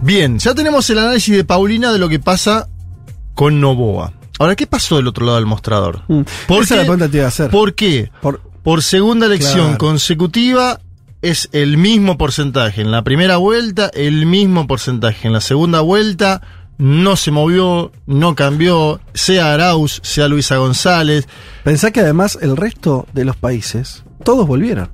Bien, 0.03 0.39
ya 0.39 0.55
tenemos 0.55 0.89
el 0.91 0.99
análisis 0.99 1.35
de 1.37 1.45
Paulina 1.45 1.93
de 1.93 1.99
lo 1.99 2.09
que 2.09 2.19
pasa 2.19 2.69
con 3.35 3.61
Novoa. 3.61 4.13
Ahora, 4.39 4.57
¿qué 4.57 4.67
pasó 4.67 4.97
del 4.97 5.07
otro 5.09 5.25
lado 5.27 5.37
del 5.37 5.47
mostrador? 5.47 6.03
Mm. 6.09 6.23
¿Por 6.49 6.63
Esa 6.65 6.75
es 6.75 6.79
la 6.81 6.85
pregunta 6.85 7.09
te 7.09 7.17
iba 7.19 7.27
a 7.27 7.29
hacer. 7.29 7.51
¿Por 7.51 7.75
qué? 7.75 8.11
Por- 8.21 8.41
Por 8.65 8.83
segunda 8.83 9.27
elección 9.27 9.67
Claro. 9.67 9.79
consecutiva 9.79 10.81
es 11.23 11.49
el 11.53 11.77
mismo 11.77 12.17
porcentaje. 12.19 12.81
En 12.81 12.91
la 12.91 13.03
primera 13.03 13.37
vuelta, 13.37 13.91
el 13.95 14.25
mismo 14.27 14.67
porcentaje. 14.67 15.27
En 15.27 15.35
la 15.35 15.41
segunda 15.41 15.81
vuelta, 15.81 16.41
no 16.79 17.15
se 17.17 17.31
movió, 17.31 17.93
no 18.07 18.35
cambió, 18.35 19.01
sea 19.13 19.53
Arauz, 19.55 20.01
sea 20.03 20.29
Luisa 20.29 20.57
González. 20.57 21.29
Pensá 21.63 21.91
que 21.93 22.01
además 22.01 22.39
el 22.41 22.57
resto 22.57 23.07
de 23.13 23.25
los 23.27 23.37
países, 23.37 24.03
todos 24.25 24.47
volvieron. 24.47 24.91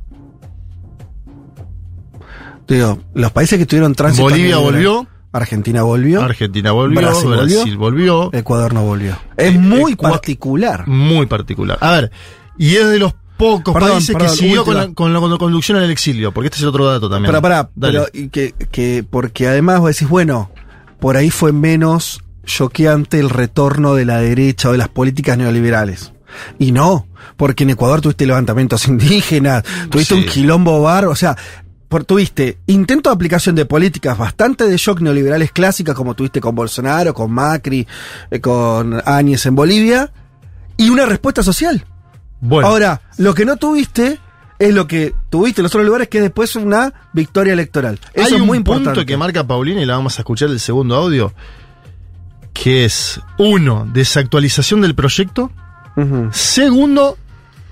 Digo, 2.68 2.98
los 3.14 3.32
países 3.32 3.58
que 3.58 3.66
tuvieron 3.66 3.94
tránsito. 3.94 4.24
Bolivia 4.24 4.58
volvió. 4.58 5.06
Argentina 5.32 5.82
volvió. 5.82 6.22
Argentina 6.22 6.72
volvió, 6.72 7.00
Brasil 7.00 7.28
Brasil, 7.30 7.76
volvió. 7.76 8.16
volvió. 8.16 8.38
Ecuador 8.38 8.74
no 8.74 8.82
volvió. 8.84 9.16
Es 9.36 9.54
Eh, 9.54 9.58
muy 9.58 9.94
particular. 9.96 10.86
Muy 10.88 11.26
particular. 11.26 11.78
A 11.80 11.92
ver, 11.92 12.10
y 12.58 12.74
es 12.76 12.88
de 12.88 12.98
los 12.98 13.14
pocos 13.36 13.72
Perdón, 13.72 13.90
países 13.92 14.14
perdón, 14.14 14.30
que 14.32 14.36
siguió 14.36 14.64
con 14.64 14.74
la, 14.74 14.92
con 14.92 15.12
la- 15.12 15.20
con 15.20 15.30
la 15.30 15.38
conducción 15.38 15.78
el 15.78 15.90
exilio, 15.90 16.32
porque 16.32 16.46
este 16.48 16.56
es 16.56 16.62
el 16.62 16.68
otro 16.68 16.84
dato 16.86 17.08
también. 17.08 17.30
Pero 17.30 17.40
pará, 17.42 17.70
Dale. 17.74 18.00
pero 18.00 18.06
y 18.12 18.28
que, 18.28 18.54
que 18.70 19.04
porque 19.08 19.48
además 19.48 19.80
vos 19.80 19.90
decís, 19.94 20.08
bueno, 20.08 20.50
por 20.98 21.16
ahí 21.16 21.30
fue 21.30 21.52
menos 21.52 22.20
choqueante 22.44 23.18
el 23.20 23.30
retorno 23.30 23.94
de 23.94 24.04
la 24.04 24.18
derecha 24.20 24.68
o 24.68 24.72
de 24.72 24.78
las 24.78 24.88
políticas 24.88 25.38
neoliberales. 25.38 26.12
Y 26.58 26.72
no, 26.72 27.06
porque 27.36 27.64
en 27.64 27.70
Ecuador 27.70 28.00
tuviste 28.00 28.26
levantamientos 28.26 28.86
indígenas, 28.88 29.62
tuviste 29.90 30.14
Sí. 30.16 30.20
un 30.20 30.26
quilombo 30.26 30.82
bar, 30.82 31.06
o 31.06 31.14
sea, 31.14 31.36
por, 31.90 32.04
tuviste 32.04 32.58
intento 32.68 33.10
de 33.10 33.14
aplicación 33.14 33.56
de 33.56 33.66
políticas 33.66 34.16
bastante 34.16 34.64
de 34.64 34.76
shock 34.76 35.00
neoliberales 35.00 35.50
clásicas, 35.50 35.96
como 35.96 36.14
tuviste 36.14 36.40
con 36.40 36.54
Bolsonaro, 36.54 37.12
con 37.12 37.32
Macri, 37.32 37.84
eh, 38.30 38.40
con 38.40 39.02
Áñez 39.04 39.44
en 39.46 39.56
Bolivia, 39.56 40.12
y 40.76 40.88
una 40.88 41.04
respuesta 41.04 41.42
social. 41.42 41.84
bueno, 42.40 42.68
Ahora, 42.68 43.02
lo 43.18 43.34
que 43.34 43.44
no 43.44 43.56
tuviste 43.56 44.20
es 44.60 44.72
lo 44.72 44.86
que 44.86 45.14
tuviste 45.30 45.62
en 45.62 45.64
los 45.64 45.72
otros 45.72 45.84
lugares, 45.84 46.06
que 46.06 46.18
es 46.18 46.22
después 46.22 46.54
una 46.54 46.94
victoria 47.12 47.54
electoral. 47.54 47.98
Eso 48.14 48.26
hay 48.28 48.34
es 48.34 48.40
un 48.40 48.46
muy 48.46 48.58
punto 48.58 48.78
importante. 48.78 49.06
que 49.06 49.16
marca 49.16 49.44
Paulina 49.44 49.82
y 49.82 49.84
la 49.84 49.96
vamos 49.96 50.16
a 50.16 50.22
escuchar 50.22 50.48
el 50.50 50.60
segundo 50.60 50.94
audio, 50.94 51.34
que 52.52 52.84
es, 52.84 53.20
uno, 53.36 53.88
desactualización 53.92 54.80
del 54.80 54.94
proyecto. 54.94 55.50
Segundo, 56.30 57.18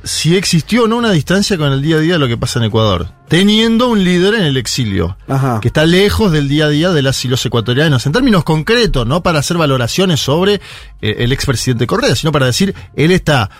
si 0.04 0.36
existió 0.36 0.84
o 0.84 0.88
no 0.88 0.96
una 0.96 1.10
distancia 1.10 1.56
con 1.56 1.72
el 1.72 1.82
día 1.82 1.96
a 1.96 2.00
día 2.00 2.14
de 2.14 2.18
lo 2.18 2.28
que 2.28 2.36
pasa 2.36 2.58
en 2.58 2.66
Ecuador, 2.66 3.08
teniendo 3.28 3.88
un 3.88 4.04
líder 4.04 4.34
en 4.34 4.44
el 4.44 4.56
exilio, 4.56 5.16
Ajá. 5.26 5.60
que 5.60 5.68
está 5.68 5.86
lejos 5.86 6.32
del 6.32 6.48
día 6.48 6.66
a 6.66 6.68
día 6.68 6.90
de 6.90 7.02
las 7.02 7.24
y 7.24 7.28
los 7.28 7.44
ecuatorianos, 7.44 8.06
en 8.06 8.12
términos 8.12 8.44
concretos, 8.44 9.06
no 9.06 9.22
para 9.22 9.40
hacer 9.40 9.58
valoraciones 9.58 10.20
sobre 10.20 10.54
eh, 10.54 11.16
el 11.18 11.32
expresidente 11.32 11.86
Correa, 11.86 12.14
sino 12.14 12.32
para 12.32 12.46
decir, 12.46 12.74
él 12.94 13.10
está 13.10 13.50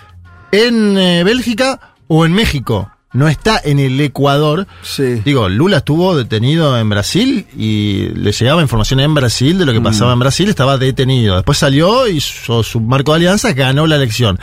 en 0.53 0.97
eh, 0.97 1.25
Bélgica 1.25 1.95
o 2.07 2.25
en 2.25 2.33
México, 2.33 2.91
no 3.13 3.29
está 3.29 3.61
en 3.65 3.79
el 3.79 3.99
Ecuador. 4.01 4.67
Sí. 4.83 5.23
Digo, 5.25 5.49
Lula 5.49 5.79
estuvo 5.79 6.17
detenido 6.17 6.79
en 6.79 6.89
Brasil 6.91 7.47
y 7.57 8.09
le 8.15 8.33
llegaba 8.33 8.61
información 8.61 9.01
en 9.01 9.15
Brasil 9.15 9.59
de 9.59 9.65
lo 9.65 9.73
que 9.73 9.81
pasaba 9.81 10.13
en 10.13 10.19
Brasil, 10.19 10.49
estaba 10.49 10.77
detenido. 10.77 11.37
Después 11.37 11.59
salió 11.59 12.07
y 12.07 12.19
hizo 12.19 12.63
su 12.63 12.81
marco 12.81 13.13
de 13.13 13.17
alianza, 13.17 13.53
ganó 13.53 13.87
la 13.87 13.97
elección. 13.97 14.39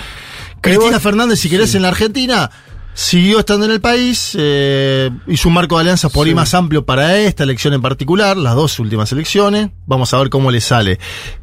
Cristina 0.62 1.00
Fernández, 1.00 1.40
si 1.40 1.50
querés, 1.50 1.76
en 1.76 1.84
la 1.84 1.90
Argentina, 1.90 2.50
siguió 2.96 3.40
estando 3.40 3.66
en 3.66 3.72
el 3.72 3.82
país, 3.82 4.36
eh, 4.40 5.12
hizo 5.28 5.50
un 5.50 5.54
marco 5.54 5.76
de 5.76 5.82
alianza 5.82 6.08
por 6.10 6.26
ahí 6.26 6.34
más 6.34 6.54
amplio 6.54 6.86
para 6.86 7.18
esta 7.20 7.44
elección 7.44 7.74
en 7.74 7.82
particular, 7.82 8.38
las 8.38 8.56
dos 8.56 8.80
últimas 8.80 9.12
elecciones. 9.12 9.70
Vamos 9.86 10.14
a 10.14 10.18
ver 10.18 10.30
cómo 10.30 10.50
le 10.50 10.62
sale. 10.62 10.98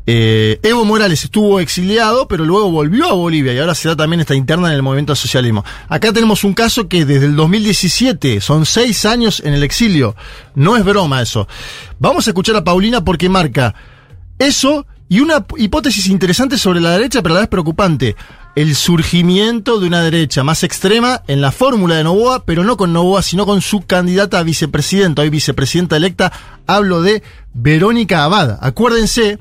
Eh, 0.07 0.59
Evo 0.62 0.85
Morales 0.85 1.23
estuvo 1.23 1.61
exiliado, 1.61 2.26
pero 2.26 2.45
luego 2.47 2.71
volvió 2.71 3.11
a 3.11 3.12
Bolivia 3.12 3.52
y 3.52 3.59
ahora 3.59 3.75
se 3.75 3.88
da 3.88 3.97
también 3.97 4.21
esta 4.21 4.35
interna 4.35 4.69
en 4.69 4.75
el 4.75 4.83
movimiento 4.83 5.12
al 5.12 5.19
socialismo. 5.19 5.62
Acá 5.88 6.12
tenemos 6.12 6.42
un 6.42 6.54
caso 6.54 6.88
que 6.88 7.04
desde 7.04 7.26
el 7.26 7.37
2017, 7.37 8.40
son 8.40 8.64
seis 8.64 9.04
años 9.04 9.42
en 9.45 9.52
el 9.52 9.62
exilio. 9.62 10.16
No 10.54 10.76
es 10.76 10.85
broma 10.85 11.21
eso. 11.21 11.47
Vamos 11.99 12.26
a 12.26 12.31
escuchar 12.31 12.57
a 12.57 12.64
Paulina 12.64 13.04
porque 13.04 13.28
marca 13.28 13.75
eso 14.38 14.87
y 15.09 15.21
una 15.21 15.45
hipótesis 15.59 16.07
interesante 16.09 16.57
sobre 16.57 16.81
la 16.81 16.92
derecha, 16.92 17.21
pero 17.23 17.35
a 17.35 17.37
la 17.37 17.40
vez 17.42 17.50
preocupante. 17.50 18.16
El 18.54 18.75
surgimiento 18.75 19.80
de 19.80 19.87
una 19.87 20.02
derecha 20.02 20.44
más 20.44 20.62
extrema 20.62 21.23
en 21.26 21.40
la 21.40 21.52
fórmula 21.52 21.97
de 21.97 22.04
Novoa, 22.04 22.44
pero 22.44 22.64
no 22.64 22.76
con 22.76 22.92
Novoa, 22.92 23.23
sino 23.23 23.47
con 23.47 23.62
su 23.62 23.82
candidata 23.87 24.38
a 24.38 24.42
vicepresidenta, 24.42 25.23
hoy 25.23 25.30
vicepresidenta 25.30 25.97
electa, 25.97 26.32
hablo 26.66 27.00
de 27.00 27.23
Verónica 27.54 28.25
Abad. 28.25 28.59
Acuérdense 28.61 29.38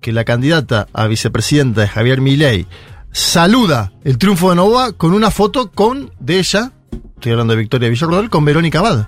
que 0.00 0.12
la 0.12 0.24
candidata 0.24 0.88
a 0.92 1.06
vicepresidenta 1.06 1.80
de 1.80 1.88
Javier 1.88 2.20
Milei 2.20 2.66
saluda 3.12 3.92
el 4.04 4.18
triunfo 4.18 4.50
de 4.50 4.56
Novoa 4.56 4.92
con 4.92 5.14
una 5.14 5.30
foto 5.30 5.70
con 5.70 6.12
de 6.20 6.38
ella, 6.38 6.72
estoy 7.14 7.32
hablando 7.32 7.54
de 7.54 7.60
Victoria 7.60 7.88
Villarroel, 7.88 8.28
con 8.28 8.44
Verónica 8.44 8.80
Abad. 8.80 9.06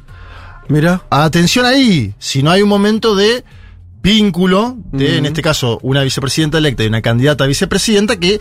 Mira. 0.68 1.02
Atención 1.10 1.64
ahí, 1.64 2.14
si 2.18 2.42
no 2.42 2.50
hay 2.50 2.62
un 2.62 2.68
momento 2.68 3.14
de 3.14 3.44
vínculo 4.06 4.76
de, 4.92 5.18
en 5.18 5.26
este 5.26 5.42
caso, 5.42 5.80
una 5.82 6.02
vicepresidenta 6.04 6.58
electa 6.58 6.84
y 6.84 6.86
una 6.86 7.02
candidata 7.02 7.42
a 7.42 7.46
vicepresidenta 7.48 8.16
que 8.20 8.40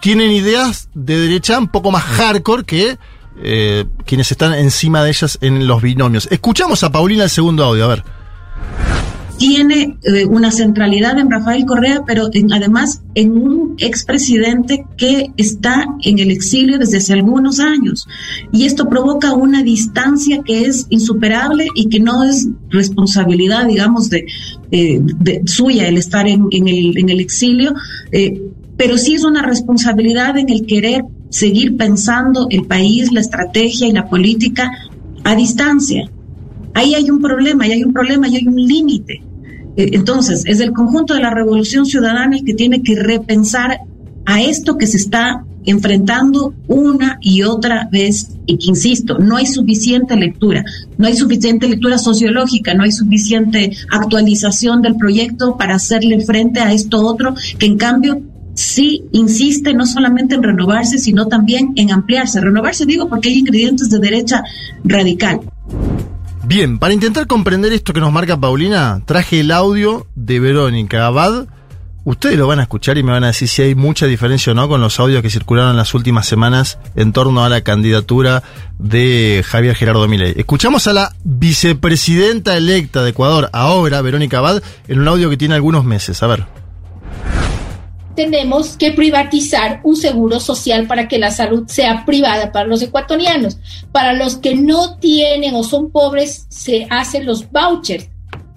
tienen 0.00 0.32
ideas 0.32 0.88
de 0.94 1.16
derecha 1.18 1.58
un 1.58 1.68
poco 1.68 1.90
más 1.92 2.02
hardcore 2.02 2.64
que 2.64 2.98
eh, 3.42 3.84
quienes 4.04 4.30
están 4.32 4.52
encima 4.54 5.02
de 5.04 5.10
ellas 5.10 5.38
en 5.40 5.66
los 5.68 5.80
binomios. 5.80 6.26
Escuchamos 6.30 6.82
a 6.82 6.90
Paulina 6.90 7.22
el 7.24 7.30
segundo 7.30 7.64
audio, 7.64 7.84
a 7.84 7.88
ver. 7.88 8.04
tiene 9.38 9.96
eh, 10.02 10.26
una 10.26 10.50
centralidad 10.50 11.18
en 11.18 11.30
Rafael 11.30 11.64
Correa, 11.64 12.02
pero 12.06 12.28
en- 12.32 12.52
además 12.52 13.00
en 13.14 13.30
un 13.32 13.74
expresidente 13.78 14.84
que 14.98 15.30
está 15.38 15.86
en 16.02 16.18
el 16.18 16.30
exilio 16.30 16.78
desde 16.78 16.98
hace 16.98 17.14
algunos 17.14 17.58
años. 17.60 18.06
Y 18.52 18.66
esto 18.66 18.86
provoca 18.88 19.32
una 19.32 19.62
distancia 19.62 20.42
que 20.44 20.66
es 20.66 20.86
insuperable 20.90 21.68
y 21.74 21.88
que 21.88 22.00
no 22.00 22.22
es 22.24 22.48
responsabilidad, 22.68 23.64
digamos, 23.66 24.10
de, 24.10 24.26
eh, 24.70 25.00
suya 25.46 25.88
el 25.88 25.98
estar 25.98 26.26
en, 26.26 26.46
en 26.50 26.68
el, 26.68 26.98
en 26.98 27.08
el 27.08 27.20
exilio, 27.20 27.74
eh, 28.12 28.40
pero 28.76 28.96
sí 28.96 29.14
es 29.14 29.24
una 29.24 29.42
responsabilidad 29.42 30.38
en 30.38 30.48
el 30.48 30.64
querer 30.66 31.04
seguir 31.28 31.76
pensando 31.76 32.46
el 32.50 32.64
país, 32.64 33.12
la 33.12 33.20
estrategia 33.20 33.86
y 33.86 33.92
la 33.92 34.08
política 34.08 34.70
a 35.24 35.34
distancia. 35.34 36.10
Ahí 36.74 36.94
hay 36.94 37.10
un 37.10 37.20
problema, 37.20 37.66
y 37.66 37.72
hay 37.72 37.84
un 37.84 37.92
problema, 37.92 38.28
y 38.28 38.36
hay 38.36 38.46
un 38.46 38.56
límite. 38.56 39.22
Eh, 39.76 39.90
Entonces, 39.92 40.44
es 40.46 40.60
el 40.60 40.72
conjunto 40.72 41.14
de 41.14 41.20
la 41.20 41.30
revolución 41.30 41.84
ciudadana 41.84 42.36
el 42.36 42.44
que 42.44 42.54
tiene 42.54 42.82
que 42.82 42.96
repensar 42.96 43.80
a 44.24 44.40
esto 44.40 44.78
que 44.78 44.86
se 44.86 44.96
está 44.96 45.44
enfrentando 45.70 46.54
una 46.66 47.18
y 47.20 47.42
otra 47.42 47.88
vez 47.90 48.36
y 48.46 48.58
que 48.58 48.66
insisto, 48.66 49.18
no 49.18 49.36
hay 49.36 49.46
suficiente 49.46 50.16
lectura, 50.16 50.64
no 50.98 51.06
hay 51.06 51.16
suficiente 51.16 51.68
lectura 51.68 51.98
sociológica, 51.98 52.74
no 52.74 52.84
hay 52.84 52.92
suficiente 52.92 53.76
actualización 53.90 54.82
del 54.82 54.96
proyecto 54.96 55.56
para 55.56 55.76
hacerle 55.76 56.20
frente 56.20 56.60
a 56.60 56.72
esto 56.72 57.04
otro 57.04 57.34
que 57.58 57.66
en 57.66 57.78
cambio 57.78 58.22
sí 58.54 59.04
insiste 59.12 59.72
no 59.72 59.86
solamente 59.86 60.34
en 60.34 60.42
renovarse, 60.42 60.98
sino 60.98 61.26
también 61.26 61.72
en 61.76 61.92
ampliarse. 61.92 62.40
Renovarse 62.40 62.84
digo 62.86 63.08
porque 63.08 63.28
hay 63.28 63.38
ingredientes 63.38 63.90
de 63.90 63.98
derecha 63.98 64.42
radical. 64.84 65.40
Bien, 66.46 66.78
para 66.78 66.92
intentar 66.92 67.26
comprender 67.26 67.72
esto 67.72 67.92
que 67.92 68.00
nos 68.00 68.12
marca 68.12 68.38
Paulina, 68.38 69.02
traje 69.06 69.40
el 69.40 69.52
audio 69.52 70.06
de 70.16 70.40
Verónica 70.40 71.06
Abad. 71.06 71.46
Ustedes 72.04 72.38
lo 72.38 72.46
van 72.46 72.60
a 72.60 72.62
escuchar 72.62 72.96
y 72.96 73.02
me 73.02 73.12
van 73.12 73.24
a 73.24 73.28
decir 73.28 73.46
si 73.46 73.60
hay 73.60 73.74
mucha 73.74 74.06
diferencia 74.06 74.52
o 74.52 74.54
no 74.54 74.68
con 74.68 74.80
los 74.80 74.98
audios 74.98 75.20
que 75.20 75.28
circularon 75.28 75.76
las 75.76 75.92
últimas 75.92 76.26
semanas 76.26 76.78
en 76.96 77.12
torno 77.12 77.44
a 77.44 77.50
la 77.50 77.60
candidatura 77.60 78.42
de 78.78 79.44
Javier 79.46 79.74
Gerardo 79.74 80.08
Milei. 80.08 80.32
Escuchamos 80.36 80.86
a 80.86 80.94
la 80.94 81.14
vicepresidenta 81.24 82.56
electa 82.56 83.02
de 83.02 83.10
Ecuador, 83.10 83.50
ahora 83.52 84.00
Verónica 84.00 84.38
Abad, 84.38 84.62
en 84.88 85.00
un 85.00 85.08
audio 85.08 85.28
que 85.28 85.36
tiene 85.36 85.54
algunos 85.54 85.84
meses. 85.84 86.22
A 86.22 86.26
ver. 86.26 86.46
tenemos 88.16 88.78
que 88.78 88.92
privatizar 88.92 89.80
un 89.84 89.96
seguro 89.96 90.40
social 90.40 90.86
para 90.86 91.06
que 91.06 91.18
la 91.18 91.30
salud 91.30 91.64
sea 91.68 92.06
privada 92.06 92.50
para 92.50 92.66
los 92.66 92.80
ecuatorianos. 92.80 93.58
Para 93.92 94.14
los 94.14 94.36
que 94.36 94.54
no 94.54 94.96
tienen 94.96 95.54
o 95.54 95.64
son 95.64 95.90
pobres, 95.90 96.46
se 96.48 96.86
hacen 96.88 97.26
los 97.26 97.50
vouchers. 97.50 98.08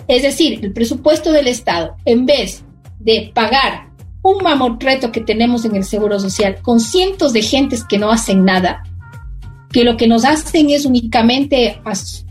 Es 0.08 0.22
decir, 0.22 0.60
el 0.64 0.72
presupuesto 0.72 1.32
del 1.34 1.48
Estado, 1.48 1.96
en 2.06 2.26
vez 2.26 2.64
de 3.04 3.32
pagar 3.34 3.90
un 4.22 4.42
mamotreto 4.44 5.12
que 5.12 5.22
tenemos 5.22 5.66
en 5.66 5.76
el 5.76 5.84
seguro 5.84 6.20
social 6.20 6.58
con 6.62 6.80
cientos 6.80 7.34
de 7.34 7.42
gentes 7.42 7.84
que 7.84 7.98
no 7.98 8.10
hacen 8.12 8.46
nada, 8.46 8.84
que 9.72 9.84
lo 9.84 9.98
que 9.98 10.08
nos 10.08 10.24
hacen 10.24 10.70
es 10.70 10.86
únicamente 10.86 11.82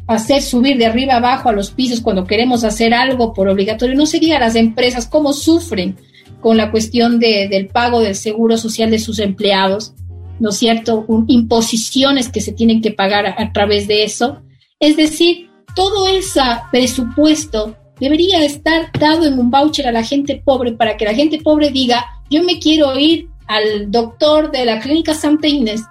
hacer 0.06 0.42
subir 0.42 0.78
de 0.78 0.86
arriba 0.86 1.14
abajo 1.16 1.48
a 1.48 1.52
los 1.52 1.70
pisos 1.70 2.00
cuando 2.00 2.24
queremos 2.24 2.64
hacer 2.64 2.94
algo 2.94 3.34
por 3.34 3.48
obligatorio, 3.48 3.94
no 3.96 4.06
sería 4.06 4.38
las 4.38 4.54
empresas 4.54 5.06
cómo 5.06 5.32
sufren 5.32 5.96
con 6.40 6.56
la 6.56 6.70
cuestión 6.70 7.18
de- 7.20 7.48
del 7.48 7.68
pago 7.68 8.00
del 8.00 8.14
seguro 8.14 8.56
social 8.56 8.90
de 8.90 8.98
sus 8.98 9.18
empleados, 9.18 9.92
¿no 10.40 10.48
es 10.50 10.56
cierto? 10.56 11.04
Imposiciones 11.28 12.28
que 12.30 12.40
se 12.40 12.52
tienen 12.52 12.80
que 12.80 12.90
pagar 12.90 13.26
a, 13.26 13.34
a 13.42 13.52
través 13.52 13.86
de 13.86 14.02
eso. 14.04 14.40
Es 14.80 14.96
decir, 14.96 15.50
todo 15.76 16.08
ese 16.08 16.40
presupuesto 16.72 17.76
debería 18.00 18.44
estar 18.44 18.90
dado 18.98 19.26
en 19.26 19.38
un 19.38 19.50
voucher 19.50 19.86
a 19.86 19.92
la 19.92 20.02
gente 20.02 20.42
pobre 20.44 20.72
para 20.72 20.96
que 20.96 21.04
la 21.04 21.14
gente 21.14 21.40
pobre 21.42 21.70
diga, 21.70 22.04
yo 22.30 22.42
me 22.42 22.58
quiero 22.58 22.98
ir 22.98 23.28
al 23.46 23.90
doctor 23.90 24.50
de 24.50 24.64
la 24.64 24.80
clínica 24.80 25.14
Santa 25.14 25.46
Inés, 25.48 25.82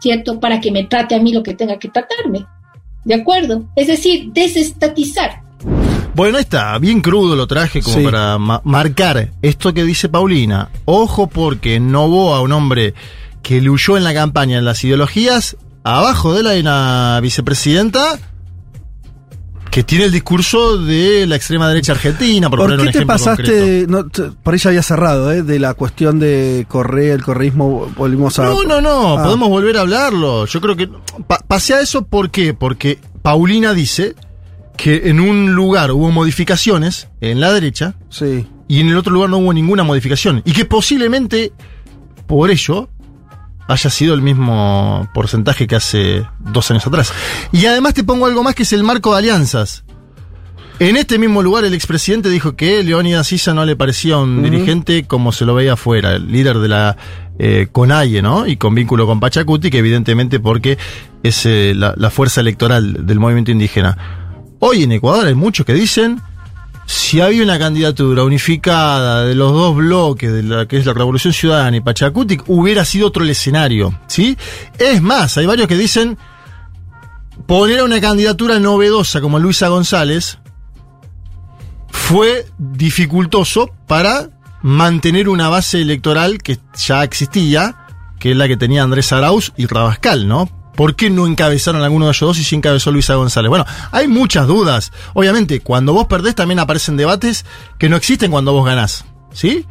¿cierto? 0.00 0.38
Para 0.40 0.60
que 0.60 0.70
me 0.70 0.84
trate 0.84 1.14
a 1.14 1.18
mí 1.20 1.32
lo 1.32 1.42
que 1.42 1.54
tenga 1.54 1.78
que 1.78 1.88
tratarme. 1.88 2.46
¿De 3.04 3.14
acuerdo? 3.14 3.64
Es 3.74 3.88
decir, 3.88 4.30
desestatizar. 4.32 5.42
Bueno, 6.14 6.36
ahí 6.36 6.42
está, 6.42 6.78
bien 6.78 7.00
crudo 7.00 7.34
lo 7.34 7.46
traje 7.46 7.80
como 7.80 7.96
Sí. 7.96 8.04
para 8.04 8.36
ma- 8.38 8.60
marcar 8.64 9.30
esto 9.40 9.72
que 9.72 9.82
dice 9.82 10.08
Paulina. 10.08 10.68
Ojo 10.84 11.26
porque 11.26 11.80
Novoa, 11.80 12.42
un 12.42 12.52
hombre 12.52 12.94
que 13.42 13.60
le 13.60 13.70
huyó 13.70 13.96
en 13.96 14.04
la 14.04 14.12
campaña 14.14 14.58
en 14.58 14.64
las 14.64 14.84
ideologías, 14.84 15.56
abajo 15.84 16.34
de 16.34 16.40
él 16.40 16.46
hay 16.46 16.60
una 16.60 17.18
vicepresidenta 17.20 18.18
que 19.72 19.82
tiene 19.84 20.04
el 20.04 20.12
discurso 20.12 20.76
de 20.76 21.26
la 21.26 21.34
extrema 21.36 21.66
derecha 21.66 21.92
argentina, 21.92 22.50
por, 22.50 22.58
¿Por 22.58 22.66
poner 22.68 22.80
un 22.80 22.86
qué 22.86 22.92
te 22.92 22.98
ejemplo 22.98 23.14
pasaste? 23.14 23.86
no, 23.88 24.06
por 24.42 24.52
ahí 24.52 24.60
ya 24.60 24.68
había 24.68 24.82
cerrado, 24.82 25.32
¿eh? 25.32 25.42
De 25.42 25.58
la 25.58 25.72
cuestión 25.72 26.18
de 26.20 26.66
Correa, 26.68 27.14
el 27.14 27.22
correísmo, 27.22 27.90
volvimos 27.96 28.38
a. 28.38 28.44
No, 28.44 28.64
no, 28.64 28.82
no, 28.82 29.18
Ah. 29.18 29.24
podemos 29.24 29.48
volver 29.48 29.78
a 29.78 29.80
hablarlo. 29.80 30.44
Yo 30.44 30.60
creo 30.60 30.76
que 30.76 30.90
pa- 31.26 31.40
pasé 31.48 31.72
a 31.72 31.80
eso 31.80 32.04
¿por 32.04 32.30
qué? 32.30 32.52
Porque 32.52 32.98
Paulina 33.22 33.72
dice 33.72 34.14
que 34.76 35.08
en 35.08 35.20
un 35.20 35.54
lugar 35.54 35.90
hubo 35.92 36.10
modificaciones 36.10 37.08
en 37.22 37.40
la 37.40 37.50
derecha 37.50 37.94
Sí. 38.10 38.46
y 38.68 38.80
en 38.80 38.88
el 38.88 38.96
otro 38.98 39.12
lugar 39.14 39.30
no 39.30 39.38
hubo 39.38 39.54
ninguna 39.54 39.84
modificación. 39.84 40.42
Y 40.44 40.52
que 40.52 40.66
posiblemente 40.66 41.52
por 42.26 42.50
ello 42.50 42.90
haya 43.68 43.90
sido 43.90 44.14
el 44.14 44.22
mismo 44.22 45.08
porcentaje 45.14 45.66
que 45.66 45.76
hace 45.76 46.26
dos 46.38 46.70
años 46.70 46.86
atrás. 46.86 47.12
Y 47.52 47.66
además 47.66 47.94
te 47.94 48.04
pongo 48.04 48.26
algo 48.26 48.42
más 48.42 48.54
que 48.54 48.64
es 48.64 48.72
el 48.72 48.84
marco 48.84 49.12
de 49.12 49.18
alianzas. 49.18 49.84
En 50.78 50.96
este 50.96 51.18
mismo 51.18 51.42
lugar 51.42 51.64
el 51.64 51.74
expresidente 51.74 52.28
dijo 52.28 52.56
que 52.56 52.82
Leónidas 52.82 53.28
Sisa 53.28 53.54
no 53.54 53.64
le 53.64 53.76
parecía 53.76 54.16
un 54.18 54.42
dirigente 54.42 55.04
como 55.04 55.30
se 55.30 55.44
lo 55.44 55.54
veía 55.54 55.74
afuera, 55.74 56.14
el 56.14 56.32
líder 56.32 56.58
de 56.58 56.68
la 56.68 56.96
eh, 57.38 57.68
CONAIE, 57.70 58.20
¿no? 58.20 58.46
Y 58.46 58.56
con 58.56 58.74
vínculo 58.74 59.06
con 59.06 59.20
Pachacuti, 59.20 59.70
que 59.70 59.78
evidentemente 59.78 60.40
porque 60.40 60.78
es 61.22 61.46
eh, 61.46 61.72
la, 61.76 61.94
la 61.96 62.10
fuerza 62.10 62.40
electoral 62.40 63.06
del 63.06 63.20
movimiento 63.20 63.52
indígena. 63.52 63.96
Hoy 64.58 64.82
en 64.82 64.92
Ecuador 64.92 65.26
hay 65.26 65.34
muchos 65.34 65.64
que 65.64 65.74
dicen 65.74 66.20
si 66.86 67.20
había 67.20 67.42
una 67.42 67.58
candidatura 67.58 68.24
unificada 68.24 69.24
de 69.24 69.34
los 69.34 69.52
dos 69.52 69.76
bloques, 69.76 70.32
de 70.32 70.42
la 70.42 70.66
que 70.66 70.78
es 70.78 70.86
la 70.86 70.92
Revolución 70.92 71.32
Ciudadana 71.32 71.76
y 71.76 71.80
Pachacuti, 71.80 72.38
hubiera 72.46 72.84
sido 72.84 73.08
otro 73.08 73.24
el 73.24 73.30
escenario, 73.30 73.98
¿sí? 74.06 74.36
Es 74.78 75.00
más, 75.00 75.36
hay 75.38 75.46
varios 75.46 75.68
que 75.68 75.76
dicen 75.76 76.18
poner 77.46 77.82
una 77.82 78.00
candidatura 78.00 78.58
novedosa 78.58 79.20
como 79.20 79.38
Luisa 79.38 79.68
González 79.68 80.38
fue 81.88 82.46
dificultoso 82.58 83.70
para 83.86 84.30
mantener 84.62 85.28
una 85.28 85.48
base 85.48 85.82
electoral 85.82 86.38
que 86.38 86.58
ya 86.76 87.04
existía, 87.04 87.76
que 88.18 88.32
es 88.32 88.36
la 88.36 88.48
que 88.48 88.56
tenía 88.56 88.82
Andrés 88.82 89.12
Arauz 89.12 89.52
y 89.56 89.66
Rabascal, 89.66 90.28
¿no? 90.28 90.61
¿Por 90.76 90.96
qué 90.96 91.10
no 91.10 91.26
encabezaron 91.26 91.82
alguno 91.82 92.06
de 92.06 92.12
ellos 92.12 92.20
dos 92.20 92.38
y 92.38 92.44
sí 92.44 92.56
encabezó 92.56 92.90
Luisa 92.90 93.14
González? 93.14 93.48
Bueno, 93.50 93.66
hay 93.90 94.08
muchas 94.08 94.46
dudas. 94.46 94.92
Obviamente, 95.14 95.60
cuando 95.60 95.92
vos 95.92 96.06
perdés 96.06 96.34
también 96.34 96.58
aparecen 96.58 96.96
debates 96.96 97.44
que 97.78 97.88
no 97.88 97.96
existen 97.96 98.30
cuando 98.30 98.52
vos 98.52 98.64
ganás, 98.64 99.04
¿sí? 99.32 99.66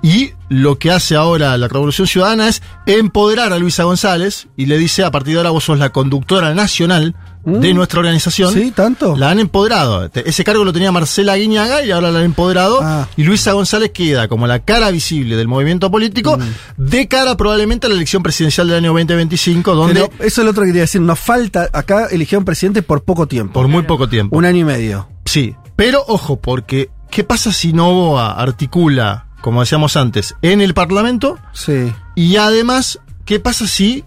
Y 0.00 0.32
lo 0.48 0.78
que 0.78 0.92
hace 0.92 1.16
ahora 1.16 1.56
la 1.56 1.66
Revolución 1.66 2.06
Ciudadana 2.06 2.48
es 2.48 2.62
empoderar 2.86 3.52
a 3.52 3.58
Luisa 3.58 3.82
González 3.82 4.46
y 4.56 4.66
le 4.66 4.78
dice, 4.78 5.02
a 5.02 5.10
partir 5.10 5.34
de 5.34 5.38
ahora 5.38 5.50
vos 5.50 5.64
sos 5.64 5.78
la 5.78 5.90
conductora 5.90 6.54
nacional 6.54 7.16
de 7.44 7.72
Mm. 7.72 7.76
nuestra 7.76 8.00
organización. 8.00 8.52
¿Sí? 8.52 8.70
¿Tanto? 8.72 9.16
La 9.16 9.30
han 9.30 9.38
empoderado. 9.38 10.10
Ese 10.12 10.44
cargo 10.44 10.64
lo 10.64 10.72
tenía 10.72 10.92
Marcela 10.92 11.36
Guiñaga 11.36 11.82
y 11.84 11.90
ahora 11.90 12.10
la 12.10 12.18
han 12.18 12.24
empoderado. 12.26 12.80
Ah. 12.82 13.08
Y 13.16 13.22
Luisa 13.24 13.52
González 13.52 13.90
queda 13.92 14.28
como 14.28 14.46
la 14.46 14.58
cara 14.60 14.90
visible 14.90 15.36
del 15.36 15.48
movimiento 15.48 15.90
político 15.90 16.36
Mm. 16.38 16.42
de 16.84 17.08
cara 17.08 17.36
probablemente 17.36 17.86
a 17.86 17.90
la 17.90 17.96
elección 17.96 18.22
presidencial 18.22 18.66
del 18.68 18.76
año 18.78 18.92
2025, 18.92 19.74
donde 19.74 19.94
Pero 20.08 20.24
eso 20.26 20.40
es 20.40 20.44
lo 20.44 20.50
otro 20.50 20.62
que 20.62 20.68
quería 20.68 20.82
decir. 20.82 21.00
Nos 21.00 21.18
falta. 21.18 21.68
Acá 21.72 22.06
eligieron 22.10 22.44
presidente 22.44 22.82
por 22.82 23.02
poco 23.04 23.26
tiempo. 23.26 23.54
por 23.54 23.68
muy 23.68 23.82
poco 23.82 24.08
tiempo. 24.08 24.36
Un 24.36 24.44
año 24.44 24.58
y 24.58 24.64
medio. 24.64 25.08
Sí, 25.24 25.54
pero 25.76 26.04
ojo, 26.08 26.40
porque 26.40 26.90
¿qué 27.10 27.24
pasa 27.24 27.52
si 27.52 27.72
Novoa 27.72 28.32
articula 28.32 29.24
como 29.40 29.60
decíamos 29.60 29.96
antes, 29.96 30.34
en 30.42 30.60
el 30.60 30.74
Parlamento. 30.74 31.38
Sí. 31.52 31.92
Y 32.16 32.36
además, 32.36 32.98
¿qué 33.24 33.38
pasa 33.38 33.68
si 33.68 34.04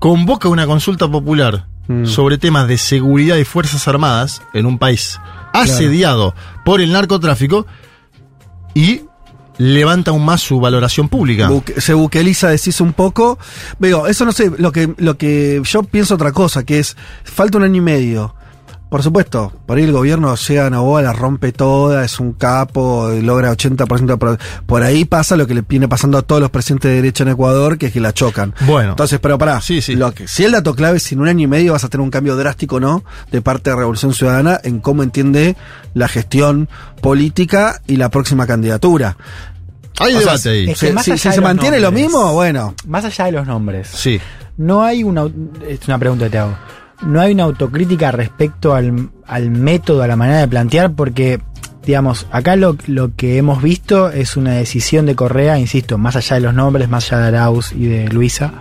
convoca 0.00 0.48
una 0.48 0.66
consulta 0.66 1.08
popular 1.08 1.68
Mm. 1.88 2.06
sobre 2.06 2.38
temas 2.38 2.68
de 2.68 2.78
seguridad 2.78 3.36
y 3.36 3.44
fuerzas 3.44 3.88
armadas 3.88 4.40
en 4.54 4.66
un 4.66 4.78
país 4.78 5.18
asediado 5.52 6.34
por 6.64 6.80
el 6.80 6.92
narcotráfico 6.92 7.66
y 8.74 9.02
levanta 9.58 10.12
aún 10.12 10.24
más 10.24 10.40
su 10.40 10.60
valoración 10.60 11.08
pública? 11.08 11.48
Buque- 11.50 11.80
se 11.80 11.94
buqueliza, 11.94 12.48
decís 12.48 12.80
un 12.80 12.92
poco. 12.92 13.38
Veo, 13.78 14.06
eso 14.06 14.24
no 14.24 14.32
sé, 14.32 14.50
lo 14.58 14.72
que, 14.72 14.94
lo 14.96 15.16
que 15.18 15.60
yo 15.64 15.82
pienso 15.82 16.14
otra 16.14 16.32
cosa, 16.32 16.64
que 16.64 16.78
es, 16.78 16.96
falta 17.24 17.58
un 17.58 17.64
año 17.64 17.76
y 17.76 17.80
medio. 17.80 18.34
Por 18.92 19.02
supuesto, 19.02 19.50
por 19.64 19.78
ahí 19.78 19.84
el 19.84 19.92
gobierno 19.92 20.34
llega 20.36 20.66
a 20.66 20.70
Novoa, 20.70 21.00
la 21.00 21.14
rompe 21.14 21.50
toda, 21.50 22.04
es 22.04 22.20
un 22.20 22.34
capo, 22.34 23.10
y 23.12 23.22
logra 23.22 23.50
80% 23.50 24.04
de 24.06 24.16
pro- 24.18 24.36
Por 24.66 24.82
ahí 24.82 25.06
pasa 25.06 25.34
lo 25.34 25.46
que 25.46 25.54
le 25.54 25.62
viene 25.62 25.88
pasando 25.88 26.18
a 26.18 26.22
todos 26.22 26.42
los 26.42 26.50
presidentes 26.50 26.90
de 26.90 26.96
derecha 26.96 27.24
en 27.24 27.30
Ecuador, 27.30 27.78
que 27.78 27.86
es 27.86 27.92
que 27.94 28.00
la 28.00 28.12
chocan. 28.12 28.54
Bueno. 28.66 28.90
Entonces, 28.90 29.18
pero 29.18 29.38
pará, 29.38 29.62
Sí, 29.62 29.80
sí. 29.80 29.96
Lo 29.96 30.12
que, 30.12 30.28
si 30.28 30.44
el 30.44 30.52
dato 30.52 30.74
clave 30.74 30.98
es 30.98 31.04
si 31.04 31.14
en 31.14 31.22
un 31.22 31.28
año 31.28 31.40
y 31.44 31.46
medio 31.46 31.72
vas 31.72 31.84
a 31.84 31.88
tener 31.88 32.02
un 32.04 32.10
cambio 32.10 32.36
drástico 32.36 32.76
o 32.76 32.80
no 32.80 33.02
de 33.30 33.40
parte 33.40 33.70
de 33.70 33.76
Revolución 33.76 34.12
Ciudadana 34.12 34.60
en 34.62 34.78
cómo 34.80 35.02
entiende 35.02 35.56
la 35.94 36.06
gestión 36.06 36.68
política 37.00 37.80
y 37.86 37.96
la 37.96 38.10
próxima 38.10 38.46
candidatura. 38.46 39.16
Hay 40.00 40.14
O 40.14 40.20
sea, 40.20 40.32
debate 40.32 40.48
ahí. 40.50 40.70
es 40.70 40.78
que 40.80 40.86
Si, 40.86 40.86
si- 40.86 41.10
allá 41.12 41.16
si 41.18 41.28
de 41.30 41.34
se 41.34 41.40
mantiene 41.40 41.80
lo 41.80 41.92
mismo, 41.92 42.32
bueno. 42.34 42.74
Más 42.86 43.04
allá 43.06 43.24
de 43.24 43.32
los 43.32 43.46
nombres. 43.46 43.88
Sí. 43.88 44.20
No 44.58 44.82
hay 44.82 45.02
una. 45.02 45.24
Es 45.66 45.80
una 45.88 45.98
pregunta 45.98 46.26
que 46.26 46.30
te 46.30 46.38
hago. 46.38 46.54
No 47.06 47.20
hay 47.20 47.32
una 47.32 47.44
autocrítica 47.44 48.12
respecto 48.12 48.74
al, 48.74 49.10
al 49.26 49.50
método, 49.50 50.02
a 50.02 50.06
la 50.06 50.16
manera 50.16 50.38
de 50.40 50.48
plantear, 50.48 50.92
porque, 50.94 51.40
digamos, 51.84 52.26
acá 52.30 52.54
lo, 52.56 52.76
lo 52.86 53.14
que 53.16 53.38
hemos 53.38 53.62
visto 53.62 54.10
es 54.10 54.36
una 54.36 54.52
decisión 54.52 55.06
de 55.06 55.16
Correa, 55.16 55.58
insisto, 55.58 55.98
más 55.98 56.14
allá 56.16 56.36
de 56.36 56.42
los 56.42 56.54
nombres, 56.54 56.88
más 56.88 57.12
allá 57.12 57.22
de 57.22 57.28
Arauz 57.38 57.72
y 57.72 57.86
de 57.86 58.08
Luisa, 58.08 58.52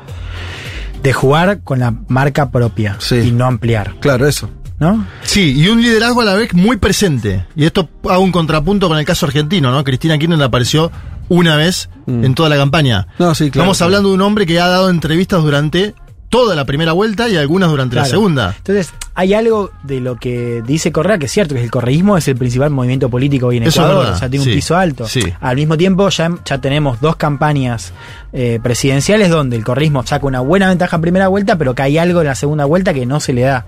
de 1.03 1.13
jugar 1.13 1.61
con 1.63 1.79
la 1.79 1.93
marca 2.07 2.51
propia 2.51 2.95
Sí. 2.99 3.15
y 3.15 3.31
no 3.31 3.45
ampliar, 3.45 3.95
Claro, 3.99 4.27
eso. 4.27 4.49
¿no? 4.79 5.05
Sí, 5.21 5.53
y 5.55 5.67
un 5.67 5.79
liderazgo 5.81 6.21
a 6.21 6.25
la 6.25 6.33
vez 6.33 6.53
muy 6.55 6.77
presente. 6.77 7.45
Y 7.55 7.65
esto 7.65 7.87
hago 8.09 8.23
un 8.23 8.31
contrapunto 8.31 8.87
con 8.87 8.97
el 8.97 9.05
caso 9.05 9.27
argentino, 9.27 9.71
¿no? 9.71 9.83
Cristina 9.83 10.17
Kirchner 10.17 10.41
apareció 10.41 10.91
una 11.29 11.55
vez 11.55 11.89
Mm. 12.07 12.25
en 12.25 12.33
toda 12.35 12.49
la 12.49 12.57
campaña. 12.57 13.07
No, 13.19 13.35
sí, 13.35 13.51
claro. 13.51 13.65
Estamos 13.65 13.81
hablando 13.83 14.09
de 14.09 14.15
un 14.15 14.21
hombre 14.21 14.47
que 14.47 14.59
ha 14.59 14.67
dado 14.67 14.89
entrevistas 14.89 15.43
durante 15.43 15.93
toda 16.31 16.55
la 16.55 16.65
primera 16.65 16.93
vuelta 16.93 17.29
y 17.29 17.35
algunas 17.35 17.69
durante 17.69 17.97
la 17.97 18.05
segunda. 18.05 18.55
Entonces, 18.57 18.93
hay 19.13 19.33
algo 19.33 19.69
de 19.83 19.99
lo 19.99 20.15
que 20.15 20.63
dice 20.65 20.91
Correa 20.91 21.17
que 21.17 21.25
es 21.25 21.31
cierto, 21.31 21.53
que 21.53 21.61
el 21.61 21.69
correísmo 21.69 22.15
es 22.15 22.25
el 22.29 22.37
principal 22.37 22.69
movimiento 22.69 23.09
político 23.09 23.47
hoy 23.47 23.57
en 23.57 23.63
Eso 23.63 23.81
es 23.81 23.89
Ecuador, 23.89 24.13
o 24.13 24.17
sea, 24.17 24.29
tiene 24.29 24.45
sí, 24.45 24.49
un 24.51 24.55
piso 24.55 24.75
alto. 24.77 25.07
sí. 25.07 25.21
Al 25.41 25.57
mismo 25.57 25.77
tiempo, 25.77 26.07
ya, 26.07 26.31
ya 26.45 26.57
tenemos 26.59 27.01
dos 27.01 27.17
campañas 27.17 27.91
eh, 28.31 28.59
presidenciales 28.63 29.29
donde 29.29 29.57
el 29.57 29.65
correísmo 29.65 30.07
saca 30.07 30.25
una 30.25 30.39
buena 30.39 30.69
ventaja 30.69 30.95
en 30.95 31.01
primera 31.01 31.27
vuelta, 31.27 31.57
pero 31.57 31.75
que 31.75 31.81
hay 31.81 31.97
algo 31.97 32.21
en 32.21 32.27
la 32.27 32.35
segunda 32.35 32.63
vuelta 32.63 32.93
que 32.93 33.05
no 33.05 33.19
se 33.19 33.33
le 33.33 33.41
da. 33.41 33.65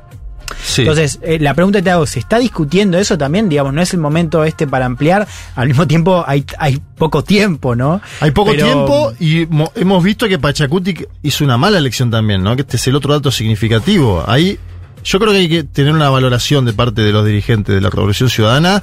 Sí. 0.63 0.82
Entonces, 0.82 1.20
eh, 1.24 1.38
la 1.39 1.54
pregunta 1.54 1.80
que 1.80 1.84
te 1.84 1.92
hago, 1.92 2.06
¿se 2.06 2.20
está 2.20 2.39
discutiendo 2.39 2.98
eso 2.98 3.18
también? 3.18 3.48
Digamos, 3.50 3.74
no 3.74 3.82
es 3.82 3.94
el 3.94 4.00
momento 4.00 4.44
este 4.44 4.68
para 4.68 4.86
ampliar, 4.86 5.28
al 5.56 5.68
mismo 5.68 5.88
tiempo 5.88 6.24
hay, 6.28 6.46
hay 6.58 6.82
poco 6.98 7.24
tiempo, 7.24 7.76
¿no? 7.76 8.02
Hay 8.20 8.32
poco 8.32 8.52
Pero- 8.52 8.66
tiempo 8.66 9.13
y 9.20 9.46
mo- 9.50 9.72
hemos 9.76 10.04
visto 10.04 10.28
que 10.28 10.39
Pachacuti 10.39 10.96
hizo 11.22 11.44
una 11.44 11.58
mala 11.58 11.78
elección 11.78 12.12
también, 12.12 12.44
¿no? 12.44 12.56
Que 12.56 12.62
este 12.63 12.78
es 12.78 12.88
el 12.88 12.96
otro 12.96 13.13
dato 13.13 13.32
significativo. 13.32 14.24
Ahí 14.28 14.60
yo 15.04 15.20
creo 15.20 15.32
que 15.32 15.38
hay 15.39 15.50
que 15.50 15.63
tener 15.63 15.94
una 15.94 16.10
valoración 16.10 16.66
de 16.66 16.74
parte 16.74 17.02
de 17.02 17.12
los 17.12 17.26
dirigentes 17.26 17.74
de 17.76 17.82
la 17.82 17.89
Revolución 17.89 18.30
Ciudadana 18.30 18.82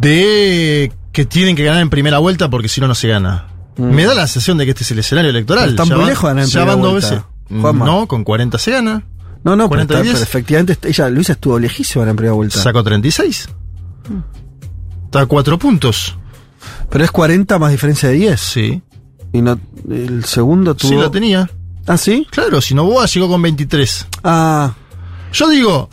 de 0.00 0.92
que 1.12 1.24
tienen 1.26 1.56
que 1.56 1.64
ganar 1.64 1.82
en 1.82 1.90
primera 1.90 2.18
vuelta 2.18 2.48
porque 2.50 2.68
si 2.68 2.80
no, 2.80 2.88
no 2.88 2.94
se 2.94 3.08
gana. 3.08 3.46
Me 3.76 4.04
da 4.04 4.14
la 4.14 4.26
sensación 4.26 4.58
de 4.58 4.64
que 4.64 4.70
este 4.72 4.82
es 4.82 4.90
el 4.90 4.98
escenario 4.98 5.30
electoral. 5.30 5.70
Están 5.70 5.86
Ya 5.88 5.94
muy 5.94 6.02
van- 6.04 6.10
lejos 6.10 6.22
de 6.24 6.28
ganar 6.30 6.44
en 6.44 6.50
ya 6.50 6.52
primera 6.60 6.74
van 6.74 6.82
dos 6.82 6.90
vuelta, 6.92 7.10
veces. 7.10 7.60
Juanma. 7.62 7.84
No, 7.86 8.06
con 8.08 8.24
40 8.24 8.58
se 8.58 8.70
gana. 8.72 9.02
No, 9.44 9.56
no, 9.56 9.68
pero, 9.68 9.86
40 9.86 9.94
y 9.94 9.96
está- 9.96 10.02
10. 10.02 10.12
pero 10.14 10.22
efectivamente 10.24 10.78
ella, 10.88 11.08
Luisa 11.08 11.32
estuvo 11.32 11.58
lejísima 11.58 12.02
en 12.04 12.08
la 12.08 12.14
primera 12.14 12.34
vuelta. 12.34 12.58
Sacó 12.60 12.82
36. 12.82 13.48
Está 15.06 15.20
a 15.20 15.26
4 15.26 15.58
puntos. 15.58 16.16
Pero 16.90 17.04
es 17.04 17.10
40 17.10 17.58
más 17.58 17.70
diferencia 17.70 18.08
de 18.08 18.14
10. 18.16 18.40
Sí. 18.40 18.82
Y 19.32 19.42
no, 19.42 19.58
el 19.90 20.24
segundo 20.24 20.74
tuvo. 20.74 20.90
Sí, 20.90 20.96
la 20.96 21.10
tenía. 21.10 21.50
¿Ah, 21.86 21.96
sí? 21.96 22.26
Claro, 22.30 22.60
si 22.60 22.74
no 22.74 22.84
Boa 22.84 23.06
llegó 23.06 23.28
con 23.28 23.40
23. 23.42 24.06
Ah, 24.24 24.74
Yo 25.32 25.48
digo, 25.48 25.88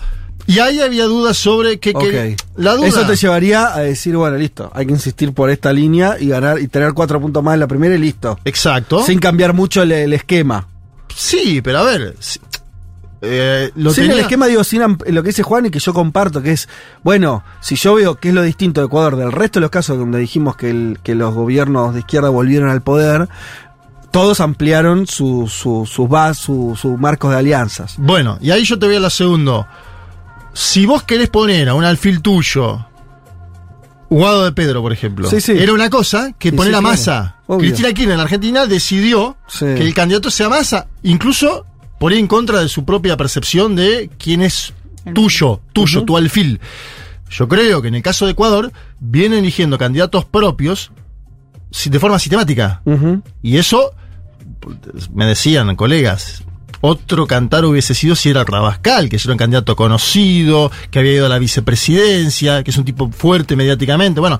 y 0.47 0.59
ahí 0.59 0.79
había 0.79 1.05
dudas 1.05 1.37
sobre 1.37 1.79
que, 1.79 1.91
ok. 1.91 2.01
que- 2.01 2.37
la 2.57 2.73
duda. 2.75 2.87
Eso 2.87 3.05
te 3.05 3.15
llevaría 3.15 3.73
a 3.73 3.79
decir, 3.81 4.15
bueno, 4.15 4.37
listo, 4.37 4.71
hay 4.73 4.85
que 4.85 4.93
insistir 4.93 5.33
por 5.33 5.49
esta 5.49 5.71
línea 5.73 6.17
y 6.19 6.27
ganar 6.27 6.59
y 6.59 6.67
tener 6.67 6.93
cuatro 6.93 7.19
puntos 7.21 7.43
más 7.43 7.53
en 7.55 7.59
la 7.61 7.67
primera 7.67 7.95
y 7.95 7.97
listo. 7.99 8.39
Exacto. 8.45 9.03
Sin 9.03 9.19
cambiar 9.19 9.53
mucho 9.53 9.81
el, 9.83 9.91
el 9.91 10.13
esquema. 10.13 10.67
Sí, 11.15 11.61
pero 11.61 11.79
a 11.79 11.83
ver. 11.83 12.15
Eh, 13.25 13.71
lo 13.75 13.91
sin 13.91 14.03
tenía- 14.03 14.13
el 14.17 14.19
esquema, 14.21 14.47
digo, 14.47 14.63
sin 14.63 14.81
am- 14.81 14.97
lo 15.07 15.23
que 15.23 15.29
dice 15.29 15.43
Juan 15.43 15.65
y 15.65 15.69
que 15.71 15.79
yo 15.79 15.93
comparto, 15.93 16.41
que 16.41 16.51
es, 16.51 16.69
bueno, 17.03 17.43
si 17.61 17.75
yo 17.75 17.95
veo 17.95 18.15
que 18.15 18.29
es 18.29 18.33
lo 18.35 18.41
distinto 18.41 18.81
de 18.81 18.87
Ecuador 18.87 19.15
del 19.15 19.31
resto 19.31 19.59
de 19.59 19.61
los 19.61 19.71
casos 19.71 19.97
donde 19.97 20.19
dijimos 20.19 20.55
que, 20.55 20.69
el- 20.69 20.99
que 21.03 21.15
los 21.15 21.33
gobiernos 21.33 21.93
de 21.93 21.99
izquierda 22.01 22.29
volvieron 22.29 22.69
al 22.69 22.81
poder, 22.81 23.27
todos 24.11 24.39
ampliaron 24.39 25.07
su, 25.07 25.47
su, 25.47 25.85
sus 25.85 26.07
bas- 26.07 26.35
su, 26.37 26.77
sus 26.79 26.97
marcos 26.99 27.31
de 27.31 27.37
alianzas. 27.37 27.95
Bueno, 27.97 28.37
y 28.39 28.51
ahí 28.51 28.63
yo 28.63 28.79
te 28.79 28.85
voy 28.85 28.95
a 28.95 28.99
la 29.01 29.09
segunda. 29.09 29.67
Si 30.53 30.85
vos 30.85 31.03
querés 31.03 31.29
poner 31.29 31.67
a 31.67 31.73
un 31.73 31.83
alfil 31.83 32.21
tuyo, 32.21 32.85
Guado 34.09 34.45
de 34.45 34.51
Pedro, 34.51 34.81
por 34.81 34.93
ejemplo, 34.93 35.27
Sí, 35.29 35.41
sí. 35.41 35.51
era 35.53 35.73
una 35.73 35.89
cosa 35.89 36.31
que 36.37 36.51
Sí, 36.51 36.55
poner 36.55 36.73
sí, 36.73 36.77
a. 36.77 36.81
Massa. 36.81 37.35
Cristina 37.59 37.89
Kirchner 37.89 38.13
en 38.13 38.19
Argentina 38.21 38.65
decidió 38.67 39.35
Sí. 39.47 39.65
que 39.65 39.81
el 39.81 39.93
candidato 39.93 40.29
sea 40.31 40.47
Massa, 40.47 40.87
incluso 41.03 41.65
por 41.99 42.13
ir 42.13 42.19
en 42.19 42.27
contra 42.27 42.59
de 42.59 42.69
su 42.69 42.85
propia 42.85 43.17
percepción 43.17 43.75
de 43.75 44.09
quién 44.17 44.41
es 44.41 44.73
tuyo, 45.13 45.61
tuyo, 45.73 46.03
tu 46.03 46.17
alfil. 46.17 46.59
Yo 47.29 47.47
creo 47.47 47.81
que 47.81 47.87
en 47.87 47.95
el 47.95 48.01
caso 48.01 48.25
de 48.25 48.31
Ecuador 48.31 48.71
vienen 48.99 49.39
eligiendo 49.39 49.77
candidatos 49.77 50.25
propios 50.25 50.91
de 51.85 51.99
forma 51.99 52.19
sistemática. 52.19 52.81
Y 53.41 53.57
eso, 53.57 53.93
me 55.13 55.25
decían 55.25 55.75
colegas, 55.75 56.43
otro 56.81 57.25
cantar 57.27 57.65
hubiese 57.65 57.93
sido 57.93 58.15
si 58.15 58.29
era 58.29 58.43
Rabascal, 58.43 59.09
que 59.09 59.17
era 59.17 59.31
un 59.31 59.37
candidato 59.37 59.75
conocido, 59.75 60.71
que 60.91 60.99
había 60.99 61.13
ido 61.13 61.25
a 61.25 61.29
la 61.29 61.39
vicepresidencia, 61.39 62.63
que 62.63 62.71
es 62.71 62.77
un 62.77 62.85
tipo 62.85 63.11
fuerte 63.11 63.55
mediáticamente. 63.55 64.19
Bueno, 64.19 64.39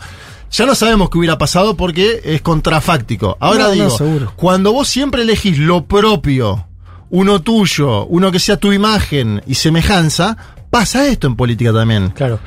ya 0.52 0.66
no 0.66 0.76
sabemos 0.76 1.10
qué 1.10 1.18
hubiera 1.18 1.38
pasado 1.38 1.76
porque 1.76 2.22
es 2.24 2.42
contrafáctico. 2.42 3.36
Ahora 3.40 3.66
No, 3.66 3.72
digo, 3.72 3.98
cuando 4.36 4.72
vos 4.74 4.88
siempre 4.88 5.24
elegís 5.24 5.58
lo 5.58 5.86
propio, 5.86 6.68
uno 7.10 7.42
tuyo, 7.42 8.06
uno 8.06 8.32
que 8.32 8.40
sea 8.40 8.58
tu 8.58 8.72
imagen 8.74 9.42
y 9.48 9.56
semejanza, 9.56 10.38
pasa 10.70 11.08
esto 11.08 11.28
en 11.28 11.36
política 11.36 11.72
también. 11.74 12.10
Claro. 12.10 12.40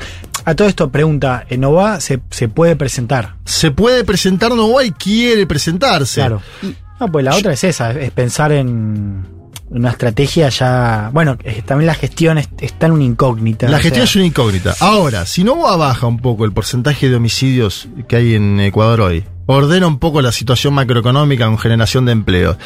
A 0.44 0.54
todo 0.54 0.68
esto, 0.68 0.90
pregunta, 0.90 1.44
¿en 1.48 1.60
Nova 1.60 2.00
se, 2.00 2.20
se 2.30 2.48
puede 2.48 2.74
presentar? 2.76 3.34
Se 3.44 3.70
puede 3.70 4.04
presentar 4.04 4.54
Novoa 4.54 4.84
y 4.84 4.92
quiere 4.92 5.46
presentarse. 5.46 6.20
Claro. 6.20 6.40
No, 7.00 7.12
pues 7.12 7.24
la 7.24 7.34
otra 7.36 7.52
es 7.52 7.64
esa, 7.64 7.92
es 7.92 8.10
pensar 8.12 8.52
en 8.52 9.26
una 9.70 9.90
estrategia 9.90 10.48
ya. 10.48 11.10
Bueno, 11.12 11.36
es- 11.44 11.64
también 11.64 11.86
la 11.86 11.94
gestión 11.94 12.38
es- 12.38 12.48
está 12.60 12.86
en 12.86 12.92
una 12.92 13.04
incógnita. 13.04 13.68
La 13.68 13.78
gestión 13.78 14.06
sea, 14.06 14.10
es 14.10 14.16
una 14.16 14.24
incógnita. 14.26 14.74
Ahora, 14.80 15.26
si 15.26 15.44
Novoa 15.44 15.76
baja 15.76 16.06
un 16.06 16.18
poco 16.18 16.44
el 16.46 16.52
porcentaje 16.52 17.08
de 17.10 17.16
homicidios 17.16 17.88
que 18.08 18.16
hay 18.16 18.34
en 18.34 18.58
Ecuador 18.60 19.02
hoy, 19.02 19.24
ordena 19.50 19.86
un 19.86 19.98
poco 19.98 20.20
la 20.20 20.30
situación 20.30 20.74
macroeconómica 20.74 21.46
con 21.46 21.58
generación 21.58 22.04
de 22.04 22.12
empleo, 22.12 22.58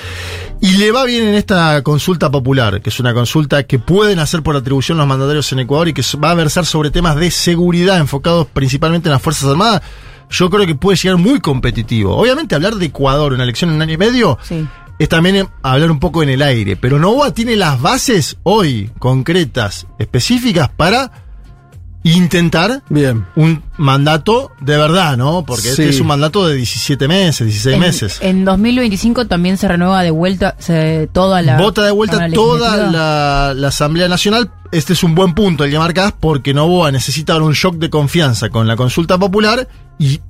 y 0.60 0.78
le 0.78 0.90
va 0.90 1.04
bien 1.04 1.28
en 1.28 1.34
esta 1.34 1.80
consulta 1.82 2.28
popular, 2.30 2.80
que 2.82 2.90
es 2.90 2.98
una 2.98 3.14
consulta 3.14 3.62
que 3.62 3.78
pueden 3.78 4.18
hacer 4.18 4.42
por 4.42 4.56
atribución 4.56 4.98
los 4.98 5.06
mandatarios 5.06 5.50
en 5.52 5.60
Ecuador 5.60 5.88
y 5.88 5.92
que 5.92 6.02
va 6.22 6.32
a 6.32 6.34
versar 6.34 6.66
sobre 6.66 6.90
temas 6.90 7.14
de 7.16 7.30
seguridad 7.30 7.98
enfocados 7.98 8.48
principalmente 8.52 9.08
en 9.08 9.12
las 9.12 9.22
Fuerzas 9.22 9.48
Armadas, 9.48 9.80
yo 10.28 10.50
creo 10.50 10.66
que 10.66 10.74
puede 10.74 10.96
llegar 10.96 11.18
muy 11.18 11.38
competitivo. 11.40 12.16
Obviamente 12.16 12.54
hablar 12.54 12.74
de 12.74 12.86
Ecuador, 12.86 13.32
una 13.32 13.44
elección 13.44 13.70
en 13.70 13.76
un 13.76 13.82
año 13.82 13.94
y 13.94 13.98
medio, 13.98 14.38
Sí. 14.42 14.66
es 14.98 15.08
también 15.08 15.48
hablar 15.62 15.90
un 15.90 16.00
poco 16.00 16.22
en 16.22 16.30
el 16.30 16.42
aire. 16.42 16.74
Pero 16.76 16.98
Novoa 16.98 17.32
tiene 17.32 17.54
las 17.54 17.80
bases 17.80 18.38
hoy, 18.42 18.90
concretas, 18.98 19.86
específicas, 19.98 20.68
para 20.68 21.21
intentar 22.04 22.82
Bien. 22.88 23.24
un 23.36 23.62
mandato 23.76 24.50
de 24.60 24.76
verdad, 24.76 25.16
¿no? 25.16 25.44
Porque 25.44 25.70
este 25.70 25.88
es 25.88 26.00
un 26.00 26.06
mandato 26.08 26.46
de 26.46 26.56
17 26.56 27.06
meses, 27.08 27.46
16 27.46 27.74
En, 27.74 27.80
meses. 27.80 28.18
en 28.20 28.44
2025 28.44 29.26
también 29.26 29.56
se 29.56 29.68
renueva 29.68 30.02
de 30.02 30.10
vuelta 30.10 30.56
se- 30.58 31.08
toda 31.12 31.42
la. 31.42 31.58
Vota 31.58 31.82
de 31.84 31.90
vuelta 31.92 32.28
toda 32.30 32.76
la, 32.90 33.54
la 33.54 33.68
Asamblea 33.68 34.08
Nacional. 34.08 34.50
Este 34.72 34.94
es 34.94 35.02
un 35.02 35.14
buen 35.14 35.34
punto 35.34 35.64
el 35.64 35.70
que 35.70 35.78
marcás 35.78 36.12
porque 36.18 36.54
Novoa 36.54 36.90
necesita 36.90 37.34
dar 37.34 37.42
un 37.42 37.52
shock 37.52 37.76
de 37.76 37.90
confianza 37.90 38.48
con 38.48 38.66
la 38.66 38.74
consulta 38.76 39.18
popular 39.18 39.68
y 39.98 40.20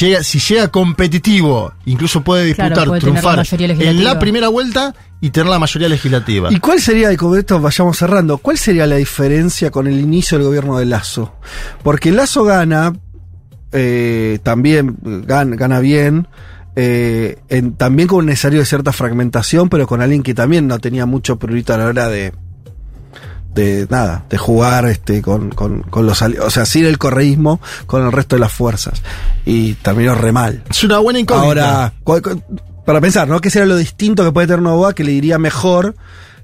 llega, 0.00 0.22
si 0.22 0.38
llega 0.38 0.68
competitivo, 0.68 1.72
incluso 1.86 2.22
puede 2.22 2.54
Claro, 2.54 2.70
disputar, 2.74 2.88
puede 2.88 3.00
tener 3.00 3.24
la 3.24 3.42
triunfar 3.44 3.80
en 3.82 4.04
la 4.04 4.18
primera 4.18 4.48
vuelta 4.48 4.94
y 5.20 5.30
tener 5.30 5.48
la 5.48 5.58
mayoría 5.58 5.88
legislativa. 5.88 6.52
¿Y 6.52 6.58
cuál 6.58 6.80
sería, 6.80 7.12
y 7.12 7.16
con 7.16 7.38
esto 7.38 7.60
vayamos 7.60 7.96
cerrando, 7.96 8.38
cuál 8.38 8.58
sería 8.58 8.86
la 8.86 8.96
diferencia 8.96 9.70
con 9.70 9.86
el 9.86 9.98
inicio 10.00 10.38
del 10.38 10.46
gobierno 10.46 10.78
de 10.78 10.86
Lazo? 10.86 11.34
Porque 11.82 12.10
Lazo 12.12 12.44
gana 12.44 12.92
eh, 13.72 14.38
también 14.42 14.96
gana, 15.26 15.56
gana 15.56 15.80
bien. 15.80 16.28
eh, 16.76 17.38
en- 17.50 17.74
también 17.74 18.08
con 18.08 18.18
un 18.18 18.26
necesario 18.26 18.58
de 18.58 18.66
cierta 18.66 18.92
fragmentación, 18.92 19.68
pero 19.68 19.86
con 19.86 20.02
alguien 20.02 20.22
que 20.24 20.34
también 20.34 20.66
no 20.66 20.78
tenía 20.80 21.06
mucho 21.06 21.38
prurito 21.38 21.72
a 21.72 21.78
la 21.78 21.86
hora 21.86 22.08
de. 22.08 22.32
De 23.54 23.86
nada, 23.90 24.24
de 24.28 24.38
jugar 24.38 24.86
este 24.86 25.22
con, 25.22 25.50
con, 25.50 25.82
con 25.82 26.06
los 26.06 26.20
o 26.22 26.50
sea, 26.50 26.66
sin 26.66 26.84
el 26.86 26.98
correísmo, 26.98 27.60
con 27.86 28.04
el 28.04 28.12
resto 28.12 28.36
de 28.36 28.40
las 28.40 28.52
fuerzas. 28.52 29.02
Y 29.44 29.74
terminó 29.74 30.14
re 30.14 30.32
mal. 30.32 30.62
Es 30.68 30.82
una 30.84 30.98
buena 30.98 31.18
incógnita. 31.20 31.92
Ahora, 32.04 32.22
para 32.84 33.00
pensar, 33.00 33.28
¿no? 33.28 33.40
¿Qué 33.40 33.50
será 33.50 33.66
lo 33.66 33.76
distinto 33.76 34.24
que 34.24 34.32
puede 34.32 34.46
tener 34.46 34.62
Novoa 34.62 34.94
que 34.94 35.04
le 35.04 35.12
diría 35.12 35.38
mejor 35.38 35.94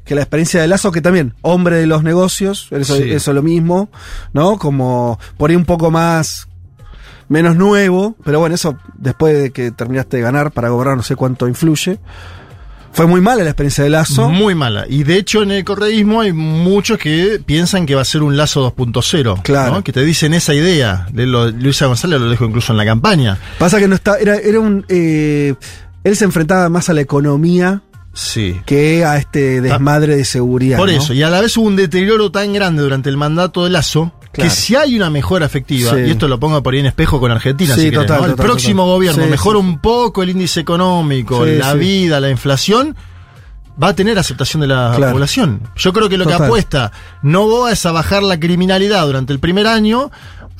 que 0.04 0.14
la 0.14 0.22
experiencia 0.22 0.60
de 0.60 0.66
Lazo, 0.68 0.90
que 0.92 1.02
también, 1.02 1.34
hombre 1.42 1.76
de 1.76 1.86
los 1.86 2.02
negocios, 2.02 2.68
eso, 2.70 2.96
Sí. 2.96 3.10
eso 3.10 3.30
es 3.30 3.34
lo 3.34 3.42
mismo, 3.42 3.90
¿no? 4.32 4.58
Como 4.58 5.18
por 5.36 5.50
ahí 5.50 5.56
un 5.56 5.66
poco 5.66 5.90
más, 5.90 6.48
menos 7.28 7.54
nuevo, 7.56 8.16
pero 8.24 8.40
bueno, 8.40 8.54
eso 8.54 8.76
después 8.96 9.40
de 9.40 9.50
que 9.50 9.70
terminaste 9.70 10.16
de 10.16 10.22
ganar 10.22 10.50
para 10.50 10.70
gobernar 10.70 10.96
no 10.96 11.02
sé 11.02 11.14
cuánto 11.16 11.46
influye. 11.46 11.98
Fue 12.92 13.06
muy 13.06 13.20
mala 13.20 13.44
la 13.44 13.50
experiencia 13.50 13.84
de 13.84 13.90
Lazo. 13.90 14.28
Muy 14.30 14.54
mala. 14.54 14.84
Y 14.88 15.04
de 15.04 15.16
hecho 15.16 15.42
en 15.42 15.52
el 15.52 15.64
correísmo 15.64 16.20
hay 16.20 16.32
muchos 16.32 16.98
que 16.98 17.40
piensan 17.44 17.86
que 17.86 17.94
va 17.94 18.02
a 18.02 18.04
ser 18.04 18.22
un 18.22 18.36
lazo 18.36 18.74
2.0. 18.76 19.42
Claro. 19.42 19.74
¿no? 19.76 19.84
Que 19.84 19.92
te 19.92 20.04
dicen 20.04 20.34
esa 20.34 20.54
idea. 20.54 21.06
De 21.12 21.24
lo- 21.26 21.50
Luisa 21.50 21.86
González 21.86 22.20
lo 22.20 22.30
dijo 22.30 22.44
incluso 22.44 22.72
en 22.72 22.76
la 22.78 22.84
campaña. 22.84 23.38
Pasa 23.58 23.78
que 23.78 23.88
no 23.88 23.94
está, 23.94 24.18
era, 24.18 24.36
era 24.36 24.60
un, 24.60 24.84
eh, 24.88 25.54
él 26.04 26.16
se 26.16 26.24
enfrentaba 26.24 26.68
más 26.68 26.88
a 26.90 26.92
la 26.92 27.00
economía 27.00 27.82
Sí. 28.12 28.60
que 28.66 29.04
a 29.04 29.16
este 29.18 29.60
desmadre 29.60 30.16
de 30.16 30.24
seguridad. 30.24 30.76
Por 30.78 30.90
¿no? 30.90 30.98
eso, 30.98 31.14
y 31.14 31.22
a 31.22 31.30
la 31.30 31.40
vez 31.40 31.56
hubo 31.56 31.66
un 31.68 31.76
deterioro 31.76 32.32
tan 32.32 32.52
grande 32.52 32.82
durante 32.82 33.08
el 33.08 33.16
mandato 33.16 33.62
de 33.64 33.70
Lazo 33.70 34.12
Claro. 34.32 34.48
que 34.48 34.54
si 34.54 34.76
hay 34.76 34.94
una 34.96 35.10
mejora 35.10 35.46
efectiva, 35.46 35.90
Sí. 35.92 36.02
y 36.06 36.10
esto 36.10 36.28
lo 36.28 36.38
pongo 36.38 36.62
por 36.62 36.72
ahí 36.74 36.80
en 36.80 36.86
espejo 36.86 37.18
con 37.18 37.32
Argentina, 37.32 37.74
Sí, 37.74 37.80
si 37.80 37.90
querés, 37.90 38.08
¿no? 38.08 38.14
el 38.16 38.20
total, 38.30 38.36
próximo 38.36 38.82
total. 38.84 38.94
gobierno 38.94 39.24
Sí, 39.24 39.30
mejora 39.30 39.58
un 39.58 39.78
poco 39.80 40.22
el 40.22 40.30
índice 40.30 40.60
económico, 40.60 41.44
la 41.44 41.74
vida, 41.74 42.20
la 42.20 42.30
inflación, 42.30 42.94
va 43.82 43.88
a 43.88 43.94
tener 43.94 44.18
aceptación 44.18 44.60
de 44.60 44.68
la 44.68 44.92
Claro. 44.96 45.12
población. 45.14 45.62
Yo 45.74 45.92
creo 45.92 46.08
que 46.08 46.16
lo 46.16 46.26
que 46.26 46.34
apuesta 46.34 46.92
Novoa 47.22 47.72
es 47.72 47.84
a 47.86 47.92
bajar 47.92 48.22
la 48.22 48.38
criminalidad 48.38 49.04
durante 49.06 49.32
el 49.32 49.40
primer 49.40 49.66
año, 49.66 50.10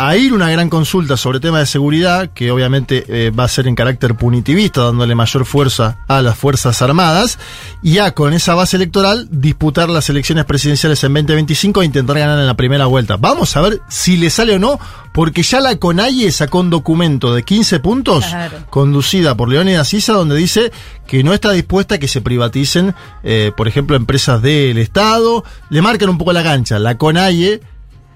a 0.02 0.16
ir 0.16 0.32
una 0.32 0.50
gran 0.50 0.70
consulta 0.70 1.16
sobre 1.18 1.40
temas 1.40 1.60
de 1.60 1.66
seguridad, 1.66 2.30
que 2.32 2.50
obviamente 2.50 3.04
eh, 3.08 3.30
va 3.30 3.44
a 3.44 3.48
ser 3.48 3.66
en 3.68 3.74
carácter 3.74 4.14
punitivista, 4.14 4.82
dándole 4.84 5.14
mayor 5.14 5.44
fuerza 5.44 5.98
a 6.08 6.22
las 6.22 6.38
Fuerzas 6.38 6.80
Armadas, 6.80 7.38
y 7.82 7.94
ya 7.94 8.12
con 8.12 8.32
esa 8.32 8.54
base 8.54 8.76
electoral 8.76 9.28
disputar 9.30 9.90
las 9.90 10.08
elecciones 10.08 10.46
presidenciales 10.46 11.04
en 11.04 11.12
2025 11.12 11.82
e 11.82 11.84
intentar 11.84 12.18
ganar 12.18 12.38
en 12.38 12.46
la 12.46 12.54
primera 12.54 12.86
vuelta. 12.86 13.16
Vamos 13.18 13.54
a 13.56 13.60
ver 13.60 13.80
si 13.90 14.16
le 14.16 14.30
sale 14.30 14.54
o 14.54 14.58
no, 14.58 14.80
porque 15.12 15.42
ya 15.42 15.60
la 15.60 15.76
CONAIE 15.76 16.32
sacó 16.32 16.60
un 16.60 16.70
documento 16.70 17.34
de 17.34 17.42
15 17.42 17.80
puntos, 17.80 18.24
Claro. 18.26 18.58
conducida 18.70 19.34
por 19.34 19.50
Leónidas 19.50 19.92
Issa, 19.92 20.14
donde 20.14 20.36
dice 20.36 20.72
que 21.06 21.22
no 21.22 21.34
está 21.34 21.50
dispuesta 21.50 21.96
a 21.96 21.98
que 21.98 22.08
se 22.08 22.22
privaticen, 22.22 22.94
eh, 23.22 23.52
por 23.56 23.68
ejemplo, 23.68 23.96
empresas 23.96 24.40
del 24.40 24.78
Estado. 24.78 25.44
Le 25.68 25.82
marcan 25.82 26.08
un 26.08 26.16
poco 26.16 26.32
la 26.32 26.42
cancha. 26.44 26.78
La 26.78 26.96
CONAIE, 26.96 27.60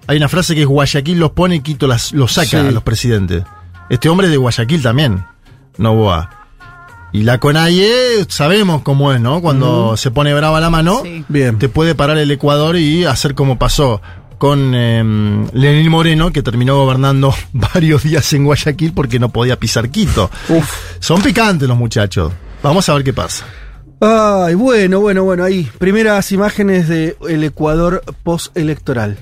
hay 0.06 0.16
una 0.16 0.28
frase 0.28 0.54
que 0.54 0.62
es 0.62 0.66
Guayaquil 0.66 1.18
los 1.18 1.30
pone 1.32 1.56
y 1.56 1.60
Quito 1.60 1.86
las, 1.86 2.12
los 2.12 2.32
saca 2.32 2.48
Sí. 2.48 2.56
a 2.56 2.70
los 2.70 2.82
presidentes. 2.82 3.44
Este 3.90 4.08
hombre 4.08 4.26
es 4.26 4.30
de 4.32 4.36
Guayaquil 4.38 4.82
también, 4.82 5.24
Novoa. 5.78 6.30
Y 7.12 7.22
la 7.22 7.38
CONAIE 7.38 8.26
sabemos 8.28 8.82
cómo 8.82 9.12
es, 9.12 9.20
¿no? 9.20 9.40
Cuando 9.40 9.96
se 9.96 10.10
pone 10.10 10.34
brava 10.34 10.60
la 10.60 10.68
mano, 10.70 11.00
Sí. 11.04 11.24
Bien. 11.28 11.58
te 11.58 11.68
puede 11.68 11.94
parar 11.94 12.18
el 12.18 12.30
Ecuador 12.30 12.76
y 12.76 13.04
hacer 13.04 13.34
como 13.36 13.56
pasó 13.58 14.02
con 14.38 14.72
eh, 14.74 15.00
Lenín 15.52 15.90
Moreno, 15.90 16.32
que 16.32 16.42
terminó 16.42 16.76
gobernando 16.76 17.32
varios 17.52 18.02
días 18.02 18.32
en 18.32 18.44
Guayaquil 18.44 18.92
porque 18.92 19.18
no 19.20 19.28
podía 19.28 19.58
pisar 19.60 19.90
Quito. 19.90 20.28
Uf. 20.48 20.68
Son 20.98 21.22
picantes 21.22 21.68
los 21.68 21.78
muchachos. 21.78 22.32
Vamos 22.62 22.88
a 22.88 22.94
ver 22.94 23.04
qué 23.04 23.12
pasa. 23.12 23.44
Ay, 24.00 24.54
bueno, 24.54 25.00
bueno, 25.00 25.22
bueno, 25.22 25.44
ahí. 25.44 25.70
Primeras 25.78 26.32
imágenes 26.32 26.88
del 26.88 27.44
Ecuador 27.44 28.02
postelectoral. 28.24 29.18